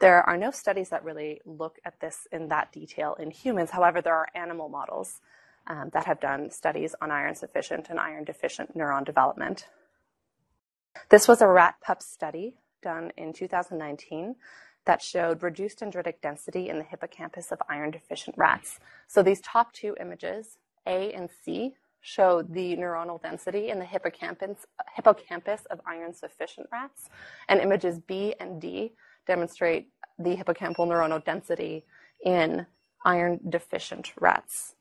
[0.00, 3.70] There are no studies that really look at this in that detail in humans.
[3.70, 5.20] However, there are animal models
[5.66, 9.66] um, that have done studies on iron sufficient and iron deficient neuron development.
[11.08, 12.54] This was a rat pup study
[12.88, 14.34] done in 2019
[14.86, 18.80] that showed reduced dendritic density in the hippocampus of iron deficient rats.
[19.06, 24.64] So these top two images, A and C, show the neuronal density in the hippocampus,
[24.96, 27.10] hippocampus of iron sufficient rats,
[27.50, 28.92] and images B and D
[29.26, 31.84] demonstrate the hippocampal neuronal density
[32.24, 32.64] in
[33.04, 34.74] iron deficient rats.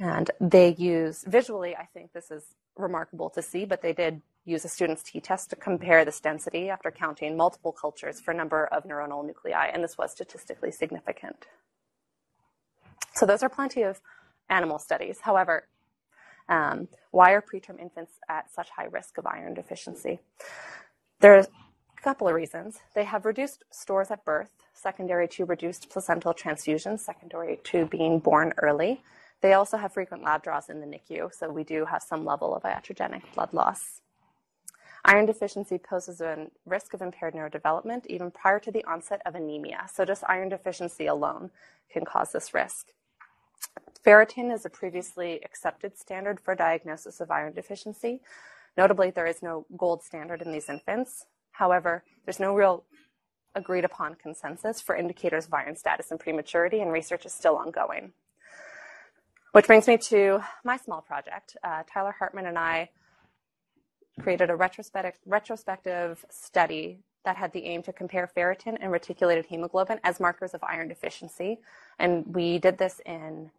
[0.00, 2.44] And they use visually, I think this is
[2.76, 6.90] remarkable to see, but they did use a student's t-test to compare this density after
[6.90, 11.46] counting multiple cultures for number of neuronal nuclei, and this was statistically significant.
[13.14, 14.00] So those are plenty of
[14.48, 15.20] animal studies.
[15.22, 15.68] However,
[16.48, 20.20] um, why are preterm infants at such high risk of iron deficiency?
[21.20, 22.78] There's a couple of reasons.
[22.94, 28.54] They have reduced stores at birth, secondary to reduced placental transfusions, secondary to being born
[28.58, 29.02] early.
[29.40, 32.54] They also have frequent lab draws in the NICU, so we do have some level
[32.54, 34.00] of iatrogenic blood loss.
[35.04, 39.86] Iron deficiency poses a risk of impaired neurodevelopment even prior to the onset of anemia.
[39.92, 41.50] So just iron deficiency alone
[41.90, 42.88] can cause this risk.
[44.04, 48.20] Ferritin is a previously accepted standard for diagnosis of iron deficiency.
[48.76, 51.26] Notably, there is no gold standard in these infants.
[51.52, 52.84] However, there's no real
[53.54, 58.12] agreed upon consensus for indicators of iron status and prematurity, and research is still ongoing.
[59.52, 61.56] Which brings me to my small project.
[61.64, 62.90] Uh, Tyler Hartman and I
[64.28, 69.98] created a retrospective, retrospective study that had the aim to compare ferritin and reticulated hemoglobin
[70.04, 71.58] as markers of iron deficiency.
[71.98, 73.50] And we did this in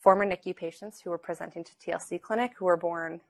[0.00, 3.20] former NICU patients who were presenting to TLC clinic who were born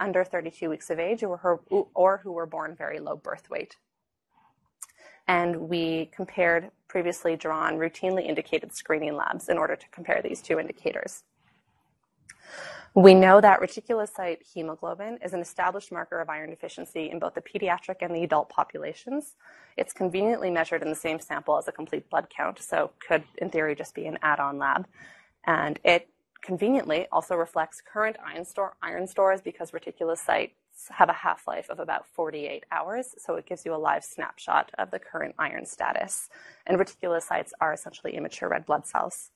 [0.00, 1.60] under 32 weeks of age or,
[1.94, 3.76] or who were born very low birth weight.
[5.28, 10.58] And we compared previously drawn routinely indicated screening labs in order to compare these two
[10.58, 11.22] indicators.
[12.94, 17.40] We know that reticulocyte hemoglobin is an established marker of iron deficiency in both the
[17.40, 19.36] pediatric and the adult populations.
[19.76, 23.48] It's conveniently measured in the same sample as a complete blood count, so could, in
[23.48, 24.88] theory, just be an add-on lab.
[25.46, 26.08] And it
[26.42, 30.50] conveniently also reflects current iron, store, iron stores because reticulocytes
[30.88, 34.90] have a half-life of about 48 hours, so it gives you a live snapshot of
[34.90, 36.28] the current iron status.
[36.66, 39.30] And reticulocytes are essentially immature red blood cells.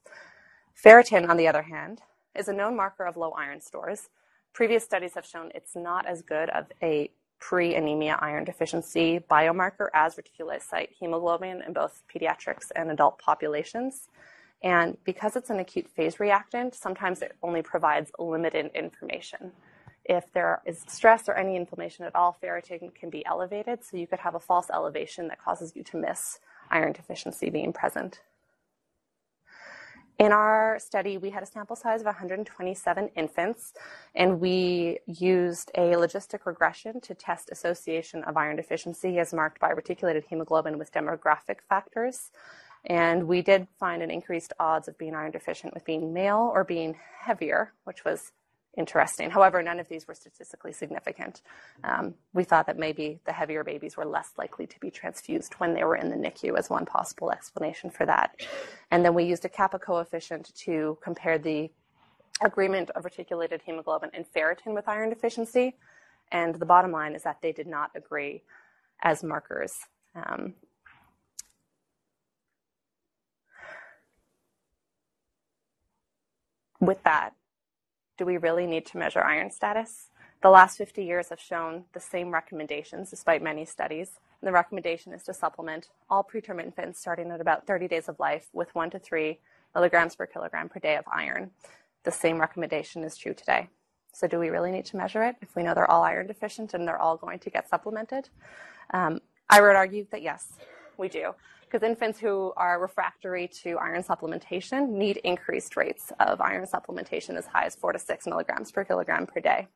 [0.75, 2.01] Ferritin, on the other hand,
[2.35, 4.09] is a known marker of low iron stores.
[4.53, 10.17] Previous studies have shown it's not as good of a pre-anemia iron deficiency biomarker as
[10.17, 14.09] reticulocyte hemoglobin in both pediatrics and adult populations.
[14.63, 19.53] And because it's an acute phase reactant, sometimes it only provides limited information.
[20.05, 24.07] If there is stress or any inflammation at all, ferritin can be elevated, so you
[24.07, 26.39] could have a false elevation that causes you to miss
[26.71, 28.21] iron deficiency being present.
[30.19, 33.73] In our study, we had a sample size of 127 infants,
[34.15, 39.71] and we used a logistic regression to test association of iron deficiency as marked by
[39.71, 42.31] reticulated hemoglobin with demographic factors.
[42.85, 46.63] And we did find an increased odds of being iron deficient with being male or
[46.63, 48.31] being heavier, which was
[48.77, 49.31] interesting.
[49.31, 51.43] However, none of these were statistically significant.
[51.85, 55.75] Um, we thought that maybe the heavier babies were less likely to be transfused when
[55.75, 58.37] they were in the NICU as one possible explanation for that.
[58.91, 61.71] And then we used a kappa coefficient to compare the
[62.43, 65.77] agreement of reticulated hemoglobin and ferritin with iron deficiency.
[66.33, 68.43] And the bottom line is that they did not agree
[69.03, 69.73] as markers.
[70.15, 70.55] Um,
[76.81, 77.35] with that,
[78.17, 80.11] do we really need to measure iron status?
[80.43, 84.21] The last 50 years have shown the same recommendations despite many studies.
[84.41, 88.21] And the recommendation is to supplement all preterm infants starting at about 30 days of
[88.21, 89.39] life with 1 to 3
[89.75, 91.51] milligrams per kilogram per day of iron.
[92.05, 93.69] The same recommendation is true today.
[94.13, 96.75] So, do we really need to measure it if we know they're all iron deficient
[96.75, 98.29] and they're all going to get supplemented?
[98.93, 100.53] Um, I would argue that yes,
[100.97, 106.67] we do because infants who are refractory to iron supplementation need increased rates of iron
[106.67, 109.69] supplementation as high as 4 to 6 milligrams per kilogram per day.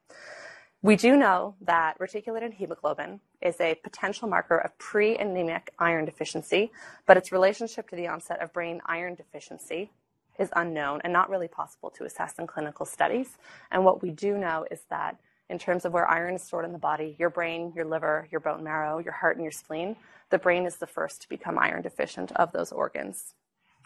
[0.81, 6.70] We do know that reticulated hemoglobin is a potential marker of pre-anemic iron deficiency,
[7.05, 9.90] but its relationship to the onset of brain iron deficiency
[10.38, 13.38] is unknown and not really possible to assess in clinical studies.
[13.72, 15.18] And what we do know is that
[15.50, 18.40] in terms of where iron is stored in the body, your brain, your liver, your
[18.40, 19.96] bone marrow, your heart, and your spleen,
[20.30, 23.34] the brain is the first to become iron deficient of those organs.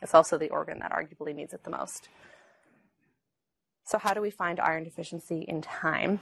[0.03, 2.09] It's also the organ that arguably needs it the most.
[3.85, 6.21] So, how do we find iron deficiency in time?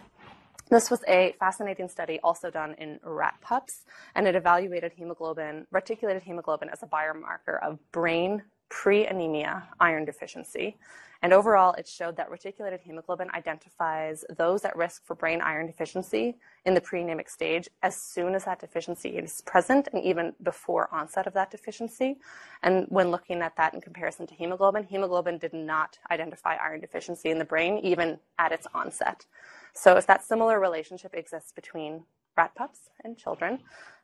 [0.69, 6.23] This was a fascinating study also done in rat pups, and it evaluated hemoglobin, reticulated
[6.23, 10.79] hemoglobin, as a biomarker of brain pre anemia iron deficiency.
[11.23, 16.39] And overall, it showed that reticulated hemoglobin identifies those at risk for brain iron deficiency
[16.65, 21.27] in the pre-anemic stage as soon as that deficiency is present and even before onset
[21.27, 22.17] of that deficiency.
[22.63, 27.29] And when looking at that in comparison to hemoglobin, hemoglobin did not identify iron deficiency
[27.29, 29.27] in the brain even at its onset.
[29.75, 32.05] So if that similar relationship exists between
[32.35, 33.59] rat pups and children,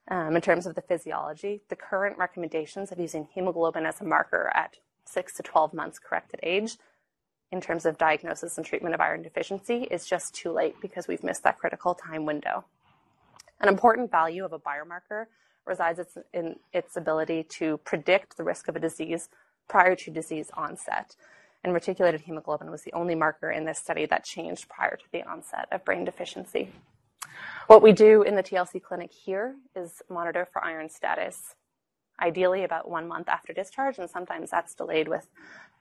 [0.09, 4.53] um, in terms of the physiology, the current recommendations of using hemoglobin as a marker
[4.55, 6.77] at 6 to 12 months corrected age
[7.53, 11.23] in terms of diagnosis and treatment of iron deficiency is just too late because we've
[11.23, 12.65] missed that critical time window.
[13.61, 15.27] An important value of a biomarker
[15.65, 16.01] resides
[16.33, 19.29] in its ability to predict the risk of a disease
[19.69, 21.17] prior to disease onset.
[21.65, 25.29] And reticulated hemoglobin was the only marker in this study that changed prior to the
[25.29, 26.71] onset of brain deficiency.
[27.67, 31.55] What we do in the TLC clinic here is monitor for iron status
[32.21, 35.29] ideally about one month after discharge, and sometimes that's delayed with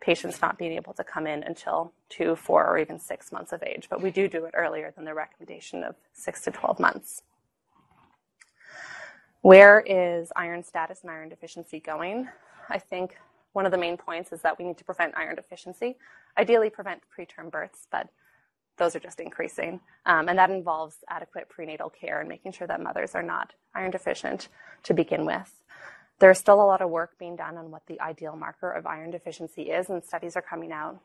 [0.01, 3.63] patients not being able to come in until two, four, or even six months of
[3.63, 3.87] age.
[3.89, 7.21] But we do do it earlier than the recommendation of six to 12 months.
[9.41, 12.27] Where is iron status and iron deficiency going?
[12.69, 13.15] I think
[13.53, 15.97] one of the main points is that we need to prevent iron deficiency,
[16.37, 18.09] ideally prevent preterm births, but
[18.77, 19.79] those are just increasing.
[20.05, 23.91] Um, and that involves adequate prenatal care and making sure that mothers are not iron
[23.91, 24.49] deficient
[24.83, 25.51] to begin with.
[26.19, 29.11] There's still a lot of work being done on what the ideal marker of iron
[29.11, 30.99] deficiency is, and studies are coming out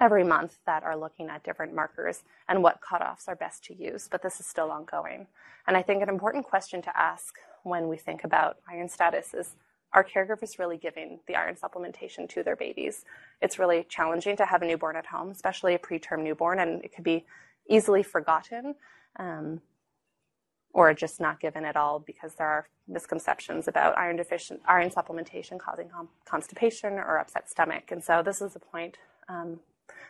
[0.00, 4.08] every month that are looking at different markers and what cutoffs are best to use,
[4.10, 5.26] but this is still ongoing.
[5.66, 9.56] And I think an important question to ask when we think about iron status is
[9.94, 13.04] are caregivers really giving the iron supplementation to their babies?
[13.40, 16.94] It's really challenging to have a newborn at home, especially a preterm newborn, and it
[16.94, 17.24] could be
[17.68, 18.74] easily forgotten
[19.18, 19.60] um,
[20.72, 25.58] or just not given at all because there are misconceptions about iron deficient iron supplementation
[25.58, 25.88] causing
[26.24, 27.90] constipation or upset stomach.
[27.90, 28.96] And so this is a point
[29.28, 29.60] um,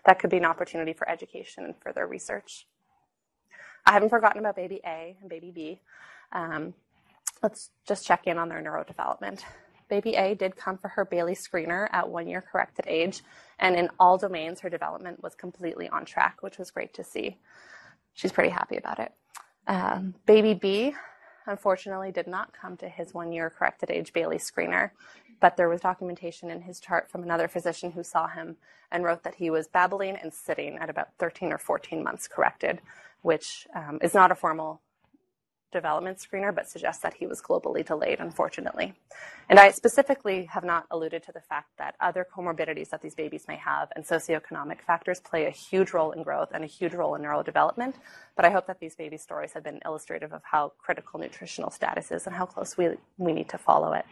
[0.07, 2.67] that could be an opportunity for education and further research.
[3.85, 5.81] I haven't forgotten about baby A and baby B.
[6.33, 6.75] Um,
[7.43, 9.43] let's just check in on their neurodevelopment.
[9.93, 13.21] Baby A did come for her Bayley screener at one year corrected age,
[13.59, 17.37] and in all domains, her development was completely on track, which was great to see.
[18.15, 19.13] She's pretty happy about it.
[19.67, 20.95] Um, baby B,
[21.47, 24.93] unfortunately, did not come to his one year corrected age Bayley screener,
[25.43, 28.57] but there was documentation in his chart from another physician who saw him
[28.91, 32.81] and wrote that he was babbling and sitting at about 13 or 14 months corrected,
[33.21, 34.81] which um, is not a formal
[35.73, 38.95] development screener, but suggests that he was globally delayed, unfortunately.
[39.49, 43.47] And I specifically have not alluded to the fact that other comorbidities that these babies
[43.49, 47.15] may have and socioeconomic factors play a huge role in growth and a huge role
[47.15, 47.95] in neurodevelopment.
[48.37, 52.13] But I hope that these baby stories have been illustrative of how critical nutritional status
[52.13, 54.05] is and how close we, we need to follow it.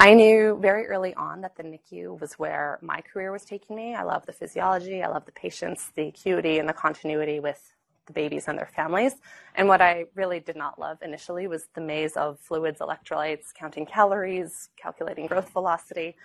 [0.00, 3.96] I knew very early on that the NICU was where my career was taking me.
[3.96, 7.74] I love the physiology, I love the patients, the acuity, and the continuity with
[8.08, 9.14] the babies and their families.
[9.54, 13.86] And what I really did not love initially was the maze of fluids, electrolytes, counting
[13.86, 16.16] calories, calculating growth velocity,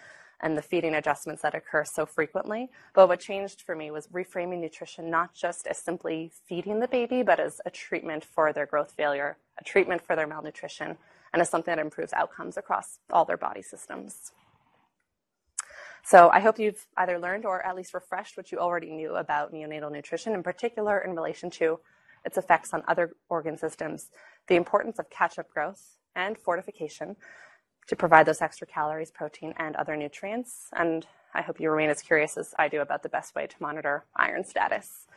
[0.42, 2.70] and the feeding adjustments that occur so frequently.
[2.94, 7.24] But what changed for me was reframing nutrition not just as simply feeding the baby,
[7.24, 10.98] but as a treatment for their growth failure, a treatment for their malnutrition,
[11.32, 14.32] and as something that improves outcomes across all their body systems.
[16.06, 19.54] So I hope you've either learned or at least refreshed what you already knew about
[19.54, 21.80] neonatal nutrition, in particular in relation to
[22.26, 24.12] its effects on other organ systems,
[24.48, 27.16] the importance of catch up growth and fortification
[27.88, 30.68] to provide those extra calories, protein, and other nutrients.
[30.74, 33.56] And I hope you remain as curious as I do about the best way to
[33.60, 35.08] monitor iron status.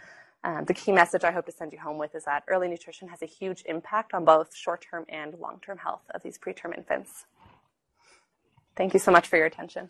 [0.44, 3.08] Um, the key message I hope to send you home with is that early nutrition
[3.08, 6.76] has a huge impact on both short term and long term health of these preterm
[6.76, 7.26] infants.
[8.76, 9.88] Thank you so much for your attention.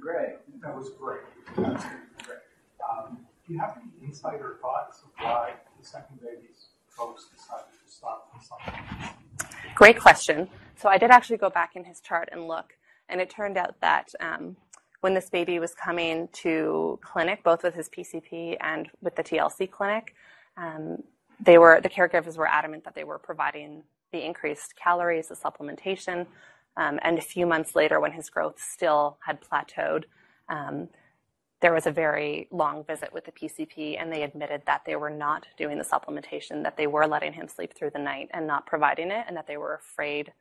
[0.00, 0.36] Great.
[0.60, 1.20] That was great.
[1.56, 1.82] That was
[2.26, 2.38] great.
[2.86, 7.72] Um, do you have any insight or thoughts of why the second baby's folks decided
[7.84, 8.74] to stop consumption?
[9.74, 10.48] Great question.
[10.76, 12.74] So I did actually go back in his chart and look,
[13.08, 14.56] and it turned out that um,
[15.00, 19.70] when this baby was coming to clinic, both with his PCP and with the TLC
[19.70, 20.14] clinic,
[20.56, 21.02] um,
[21.40, 26.26] they were the caregivers were adamant that they were providing the increased calories, the supplementation,
[26.76, 30.04] um, and a few months later, when his growth still had plateaued,
[30.48, 30.88] um,
[31.64, 35.08] there was a very long visit with the PCP, and they admitted that they were
[35.08, 38.66] not doing the supplementation, that they were letting him sleep through the night and not
[38.66, 40.34] providing it, and that they were afraid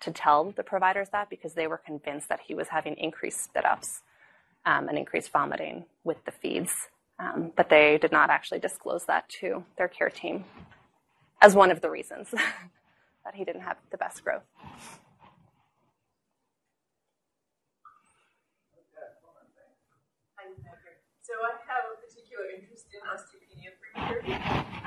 [0.00, 3.66] to tell the providers that because they were convinced that he was having increased spit
[3.66, 4.00] ups
[4.64, 6.88] um, and increased vomiting with the feeds.
[7.18, 10.46] Um, but they did not actually disclose that to their care team
[11.42, 14.44] as one of the reasons that he didn't have the best growth.
[21.24, 21.96] So I have a
[22.34, 24.34] particular interest in osteopenia prematurity,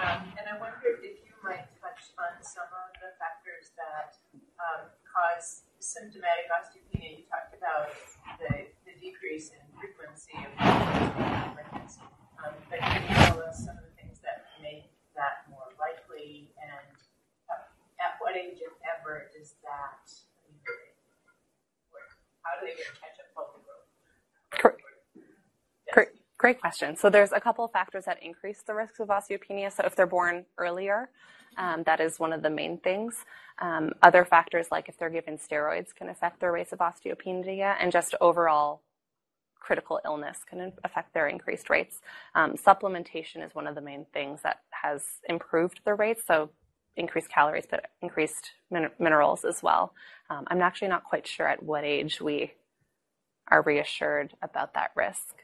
[0.04, 4.20] um, and I wondered if you might touch on some of the factors that
[4.60, 7.24] um, cause symptomatic osteopenia.
[7.24, 7.96] You talked about
[8.36, 12.04] the, the decrease in frequency of pregnancy,
[12.44, 16.52] um, but can you tell us some of the things that make that more likely,
[16.60, 17.00] and
[18.04, 20.04] at what age, if ever, does that?
[22.44, 23.88] How do they get catch up focal growth?
[24.52, 24.84] Correct.
[25.96, 26.27] Correct.
[26.38, 26.96] Great question.
[26.98, 29.74] So there's a couple of factors that increase the risk of osteopenia.
[29.74, 31.10] So if they're born earlier,
[31.58, 33.26] um, that is one of the main things.
[33.60, 37.92] Um, other factors, like if they're given steroids, can affect their rates of osteopenia, and
[37.92, 38.84] just overall
[39.60, 42.02] critical illness can affect their increased rates.
[42.36, 46.24] Um, supplementation is one of the main things that has improved the rates.
[46.28, 46.52] So
[46.98, 49.94] increased calories, but increased min- minerals as well.
[50.30, 52.54] Um, I'm actually not quite sure at what age we
[53.50, 55.37] are reassured about that risk.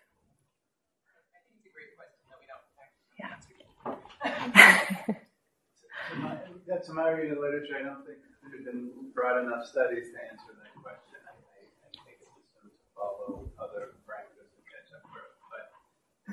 [6.67, 7.75] That's my reading of literature.
[7.75, 11.19] I don't think there have been broad enough studies to answer that question.
[11.27, 15.35] I, I, think it's assumed to follow other practices and catch up growth.
[15.51, 15.75] But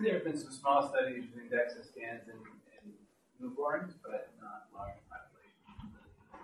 [0.07, 2.39] there have been some small studies using DEXA scans in,
[2.79, 2.95] in
[3.43, 5.91] newborns, but not large populations.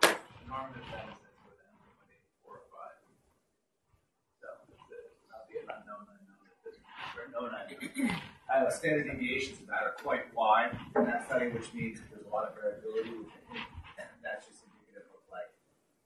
[0.03, 0.19] The
[0.51, 2.99] normative benefits for them when they four or five.
[4.43, 4.51] So
[5.31, 6.11] not the known.
[8.47, 12.31] Uh, standard deviations of that are quite wide in that study, which means there's a
[12.31, 13.11] lot of variability.
[13.99, 15.51] And that's just indicative of like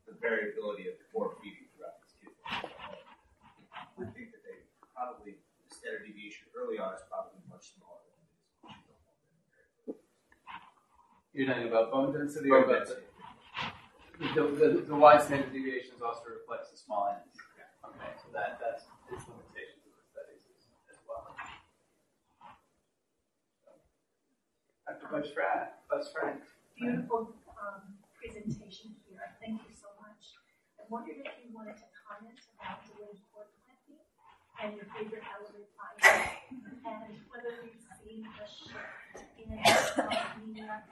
[0.08, 2.40] the variability of the core feeding throughout these kids.
[2.48, 4.64] I think that they
[4.96, 10.00] probably the standard deviation early on is probably much smaller than it is.
[11.36, 13.06] You're talking about bone density Bone or about density.
[14.16, 17.36] the, the, the, the wide standard deviations also reflects the small ends.
[17.84, 19.32] Okay, so that, that's its the
[20.08, 21.36] studies as, as well.
[24.90, 25.06] Dr.
[25.06, 26.42] Buzz Frank, Buzz Frank.
[26.74, 27.30] Beautiful
[27.62, 29.22] um, presentation here.
[29.38, 30.34] Thank you so much.
[30.82, 34.02] I wondered if you wanted to comment about delayed cord clamping
[34.58, 40.10] and your favorite elevator findings and whether we've seen a shift in uh,
[40.42, 40.82] media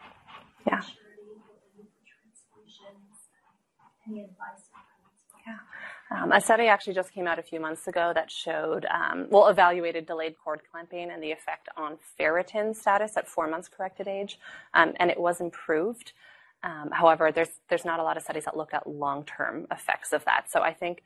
[0.62, 0.78] Yeah.
[0.78, 3.34] maturity with the new transfusions.
[4.06, 4.37] Any advice on that?
[6.28, 9.48] Um, a study actually just came out a few months ago that showed, um, well,
[9.48, 14.38] evaluated delayed cord clamping and the effect on ferritin status at four months corrected age,
[14.74, 16.12] um, and it was improved.
[16.62, 20.22] Um, however, there's there's not a lot of studies that looked at long-term effects of
[20.26, 20.50] that.
[20.50, 21.02] So I think,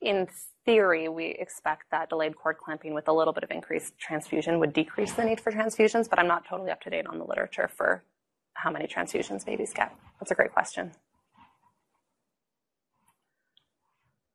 [0.00, 0.28] in
[0.64, 4.72] theory, we expect that delayed cord clamping with a little bit of increased transfusion would
[4.72, 6.08] decrease the need for transfusions.
[6.08, 8.02] But I'm not totally up to date on the literature for
[8.54, 9.94] how many transfusions babies get.
[10.20, 10.92] That's a great question.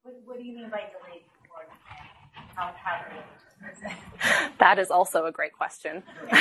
[0.03, 1.23] What, what you mean by delayed?
[4.59, 6.03] That is also a great question.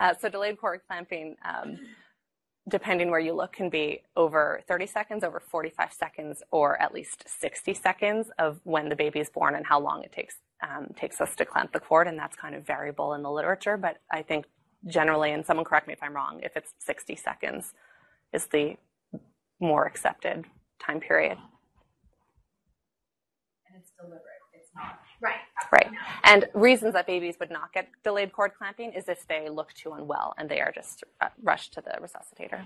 [0.00, 1.78] uh, so delayed cord clamping, um,
[2.68, 7.24] depending where you look, can be over 30 seconds, over 45 seconds, or at least
[7.40, 11.20] 60 seconds of when the baby is born and how long it takes um, takes
[11.20, 13.76] us to clamp the cord, and that's kind of variable in the literature.
[13.76, 14.46] But I think
[14.86, 17.74] generally, and someone correct me if I'm wrong, if it's 60 seconds
[18.32, 18.76] is the
[19.60, 20.46] more accepted
[20.78, 21.36] time period.
[23.98, 24.42] And it's deliberate.
[24.54, 25.00] It's not.
[25.20, 25.40] Right.
[25.72, 25.90] Right.
[26.24, 29.92] And reasons that babies would not get delayed cord clamping is if they look too
[29.92, 32.62] unwell and they are just uh, rushed to the resuscitator.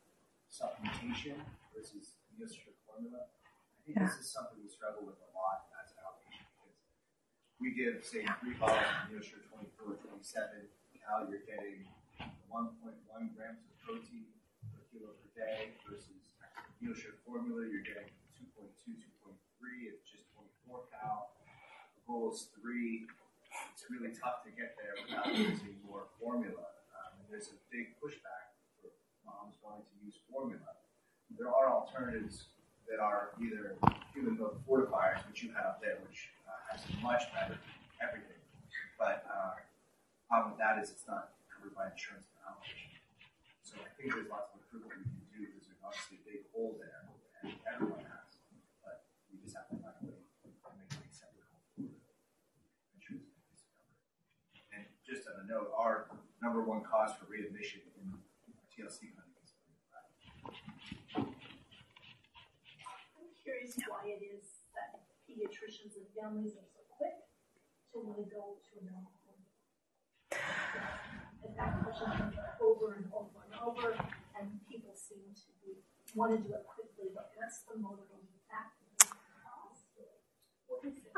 [0.52, 1.36] supplementation
[1.76, 3.28] versus Neosure formula.
[3.28, 6.78] I think this is something we struggle with a lot as an outpatient because
[7.60, 10.66] we give, say, three bottles of Neosure 24, or 27
[10.98, 11.86] cal, you're getting
[12.50, 12.74] 1.1
[13.38, 14.26] grams of protein
[14.74, 16.34] per kilo per day versus
[16.82, 18.10] Neosure formula, you're getting
[18.58, 21.38] 2.2, 2.3, it's just 0.4 cal.
[21.94, 23.06] The goal is three
[23.74, 26.66] it's really tough to get there without using more formula.
[26.94, 28.90] Um, and there's a big pushback for
[29.26, 30.78] moms wanting to use formula.
[31.38, 32.50] There are alternatives
[32.90, 33.78] that are either
[34.14, 37.58] human milk fortifiers, which you have there, which uh, has much better
[38.04, 38.40] everything.
[38.98, 39.60] But uh,
[40.28, 43.00] problem with that is it's not covered by insurance for outpatient.
[43.64, 46.42] So I think there's lots of improvement we can do because there's obviously a big
[46.52, 47.08] hole there,
[47.44, 48.28] and everyone has.
[48.84, 51.48] But we just have to find a way to make it acceptable
[51.80, 51.88] for
[52.98, 54.04] insurance companies to cover it.
[54.74, 56.12] And just on a note, our
[56.44, 58.20] number one cost for readmission in
[58.72, 59.56] TLC clinic is
[63.16, 67.30] I'm curious why it is that pediatricians and families are so quick
[67.94, 69.44] to want to go to a normal home.
[71.42, 73.98] And that question comes up over and over and over,
[74.38, 75.82] and people seem to be,
[76.20, 77.32] want to do it quickly, but
[77.74, 79.16] the motivating factor?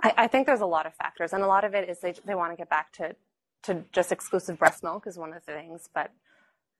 [0.03, 2.13] I, I think there's a lot of factors, and a lot of it is they,
[2.25, 3.15] they want to get back to,
[3.63, 6.11] to just exclusive breast milk is one of the things, but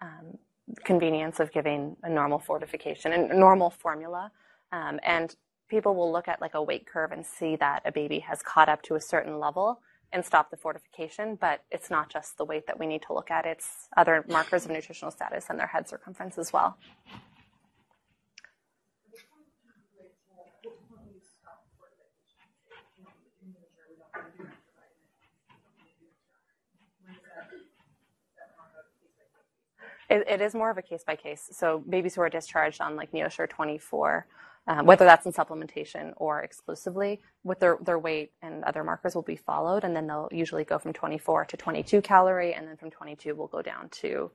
[0.01, 0.38] um,
[0.84, 4.32] convenience of giving a normal fortification and normal formula.
[4.72, 5.36] Um, and
[5.67, 8.69] people will look at like a weight curve and see that a baby has caught
[8.69, 9.82] up to a certain level
[10.13, 13.32] and stop the fortification, but it's not just the weight that we need to look
[13.32, 16.78] at, it's other markers of nutritional status and their head circumference as well.
[30.12, 31.49] It, it is more of a case by case.
[31.53, 34.28] So babies who are discharged on like Neosure 24,
[34.68, 39.24] um, whether that's in supplementation or exclusively, with their, their weight and other markers will
[39.24, 42.91] be followed, and then they'll usually go from 24 to 22 calorie, and then from
[42.91, 44.32] 22 we'll go down to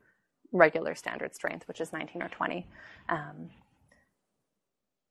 [0.53, 2.67] regular standard strength, which is 19 or 20.
[3.11, 3.51] Um,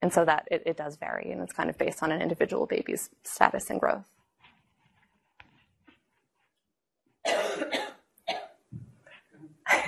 [0.02, 2.66] and so that it, it does vary, and it's kind of based on an individual
[2.66, 4.06] baby's status and growth.
[9.72, 9.84] Um,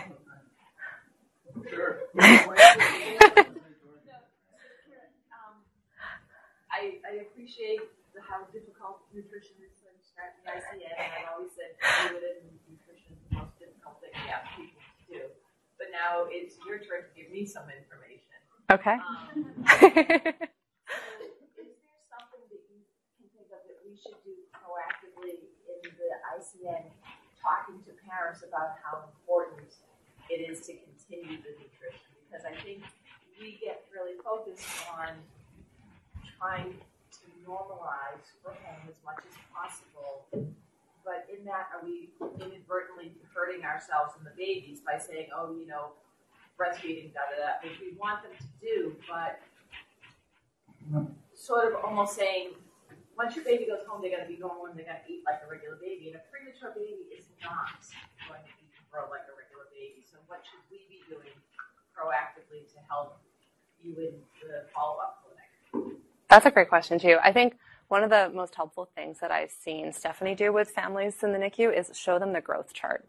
[6.78, 7.82] I, I appreciate
[8.14, 13.14] the, how difficult nutrition is to start the ICN, and I've always said and nutrition
[13.14, 15.22] is the most difficult thing we ask people to do.
[15.78, 18.34] But now it's your turn to give me some information.
[18.70, 18.98] Okay.
[18.98, 20.18] Um, so is there
[22.10, 22.82] something that you
[23.18, 26.90] can think of that we should do proactively in the ICN,
[27.38, 29.70] talking to parents about how important
[30.28, 32.07] it is to continue the nutrition?
[32.28, 32.84] Because I think
[33.40, 35.16] we get really focused on
[36.38, 40.28] trying to normalize for home as much as possible.
[41.04, 45.66] But in that, are we inadvertently hurting ourselves and the babies by saying, oh, you
[45.66, 45.96] know,
[46.60, 49.40] breastfeeding, da da da, which we want them to do, but
[51.32, 52.52] sort of almost saying,
[53.16, 55.24] once your baby goes home, they're going to be normal and they're going to eat
[55.24, 56.12] like a regular baby.
[56.12, 57.82] And a premature baby is not
[58.28, 60.04] going to eat and grow like a regular baby.
[60.04, 61.34] So, what should we be doing
[61.98, 63.18] proactively to help
[63.82, 64.14] you in
[64.46, 65.96] the follow up clinic?
[66.28, 67.16] That's a great question, too.
[67.22, 67.56] I think
[67.88, 71.38] one of the most helpful things that I've seen Stephanie do with families in the
[71.38, 73.08] NICU is show them the growth chart.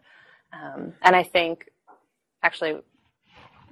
[0.54, 1.70] Um, and I think
[2.42, 2.80] actually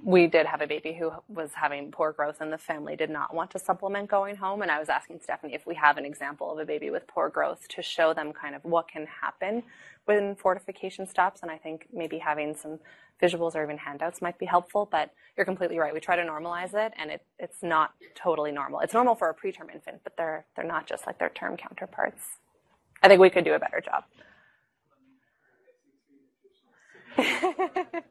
[0.04, 3.34] we did have a baby who was having poor growth and the family did not
[3.34, 4.62] want to supplement going home.
[4.62, 7.28] And i was asking stephanie if we have an example of a baby with poor
[7.30, 9.62] growth to show them kind of what can happen
[10.06, 11.42] when fortification stops.
[11.42, 12.78] And i think maybe having some
[13.22, 15.94] visuals or even handouts might be helpful but you're completely right.
[15.94, 18.80] We try to normalize it and it, it's not totally normal.
[18.80, 22.22] It's normal for a preterm infant but they're they're not just like their term counterparts.
[23.02, 24.04] I think we could do a better job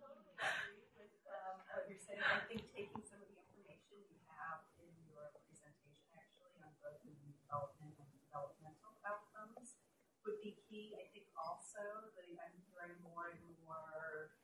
[1.27, 5.31] Um, what you're saying, I think taking some of the information you have in your
[5.47, 9.79] presentation actually on growth and development and developmental outcomes
[10.27, 10.91] would be key.
[10.99, 14.35] I think also that I'm hearing more and more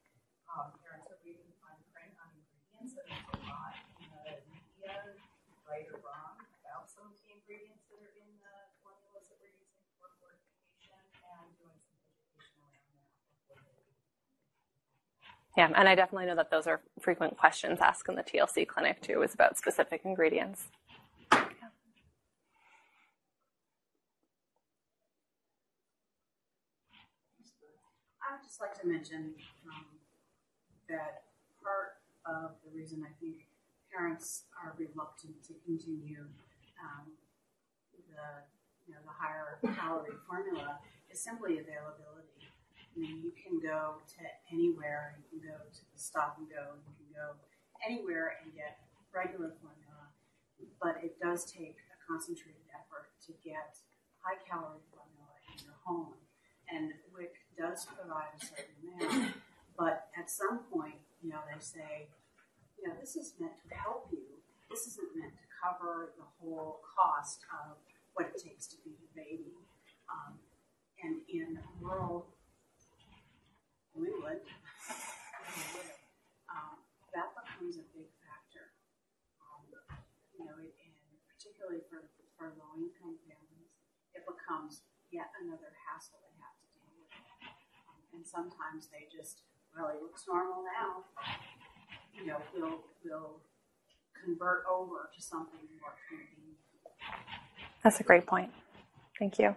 [0.47, 3.51] um, parents are reading fine print on ingredients, and there's a
[3.99, 5.19] in the media,
[5.67, 9.51] right or wrong, about some of the ingredients that are in the formulas that we're
[9.59, 11.03] using for fortification
[11.35, 13.11] and doing some education around that
[13.43, 13.83] before they
[15.55, 19.01] Yeah, and I definitely know that those are frequent questions asked in the TLC clinic
[19.01, 20.65] too, is about specific ingredients.
[21.31, 21.37] I
[28.33, 29.35] would just like to mention
[29.69, 29.85] um,
[30.89, 31.29] that
[31.61, 33.45] part of the reason I think
[33.93, 36.25] parents are reluctant to continue
[36.81, 37.13] um,
[38.09, 38.41] the
[38.87, 40.79] you know the higher calorie formula
[41.11, 42.32] is simply availability.
[42.93, 44.21] I mean, you can go to
[44.53, 45.17] anywhere.
[45.17, 46.77] You can go to the stop and go.
[46.77, 47.33] You can go
[47.81, 48.77] anywhere and get
[49.09, 50.13] regular formula,
[50.77, 53.81] but it does take a concentrated effort to get
[54.21, 56.17] high calorie formula in your home.
[56.69, 59.37] And WIC does provide a certain amount,
[59.77, 62.09] but at some point, you know, they say,
[62.77, 64.41] you know, this is meant to help you.
[64.69, 67.77] This isn't meant to cover the whole cost of
[68.13, 69.53] what it takes to feed a baby.
[70.09, 70.37] Um,
[71.03, 72.27] and in rural
[73.93, 74.41] New England,
[76.49, 76.81] um,
[77.13, 78.73] that becomes a big factor.
[79.37, 79.69] Um,
[80.33, 80.93] you know, it, and
[81.29, 83.69] particularly for, for low income families,
[84.17, 84.81] it becomes
[85.13, 87.13] yet another hassle they have to deal with.
[87.85, 89.45] Um, and sometimes they just,
[89.77, 91.05] well, he looks normal now.
[92.17, 93.45] You know, we'll, we'll
[94.17, 96.57] convert over to something more convenient.
[97.83, 98.49] That's a great point.
[99.19, 99.55] Thank you.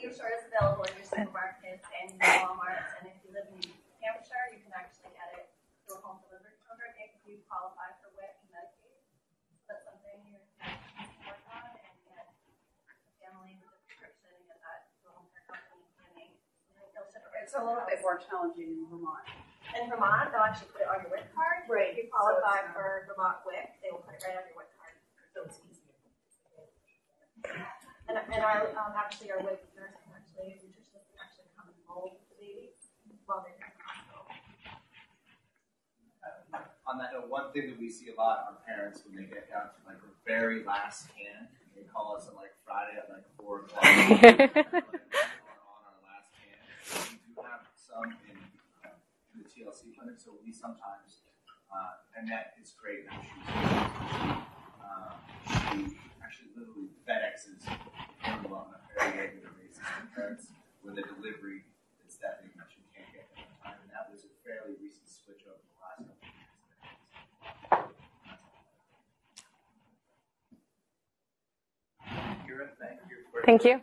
[0.00, 3.60] So Neosure is available in your supermarkets and your Walmarts, and if you live in
[4.00, 5.52] Hampshire, you can actually get it
[5.84, 8.96] through a home delivery program if you qualify for WIC and Medicaid.
[9.68, 10.40] That's something you're
[11.28, 12.32] work on and get a
[13.20, 17.04] family with a prescription and get that to a home care company and they, they'll
[17.12, 17.44] ship it.
[17.44, 19.28] It's a little bit more challenging in Vermont.
[19.76, 21.68] In Vermont, they'll actually put it on your WIC card.
[21.68, 21.92] Right.
[21.92, 24.64] If you qualify So uh, for Vermont WIC, they will put it right on your
[24.64, 24.96] WIC card.
[25.36, 25.92] So it's easier.
[28.08, 29.69] And, and our, um, actually, our WIC
[30.40, 32.96] nurse nutritionist can actually come and mold the babies
[33.28, 34.24] while they're in the hospital.
[36.88, 39.52] On that note, one thing that we see a lot are parents when they get
[39.52, 43.28] down to like the very last can, they call us on like Friday at like
[43.36, 43.84] four o'clock.
[43.84, 43.94] on
[45.86, 46.58] our last can.
[47.14, 48.36] We do have some in,
[48.82, 48.96] uh,
[49.36, 51.22] in the TLC clinic, so we sometimes,
[51.70, 53.06] uh, Annette is great.
[53.06, 53.46] and She's,
[54.82, 55.14] uh,
[55.46, 57.62] she actually literally FedExes
[58.18, 59.59] formula on a very regular
[59.90, 60.46] basis to parents
[60.84, 61.62] the delivery
[62.06, 63.78] is that big much you can't get them on time.
[63.82, 66.38] And that was a fairly recent switch over the last couple of years.
[72.46, 73.80] Keira, thank you Thank you.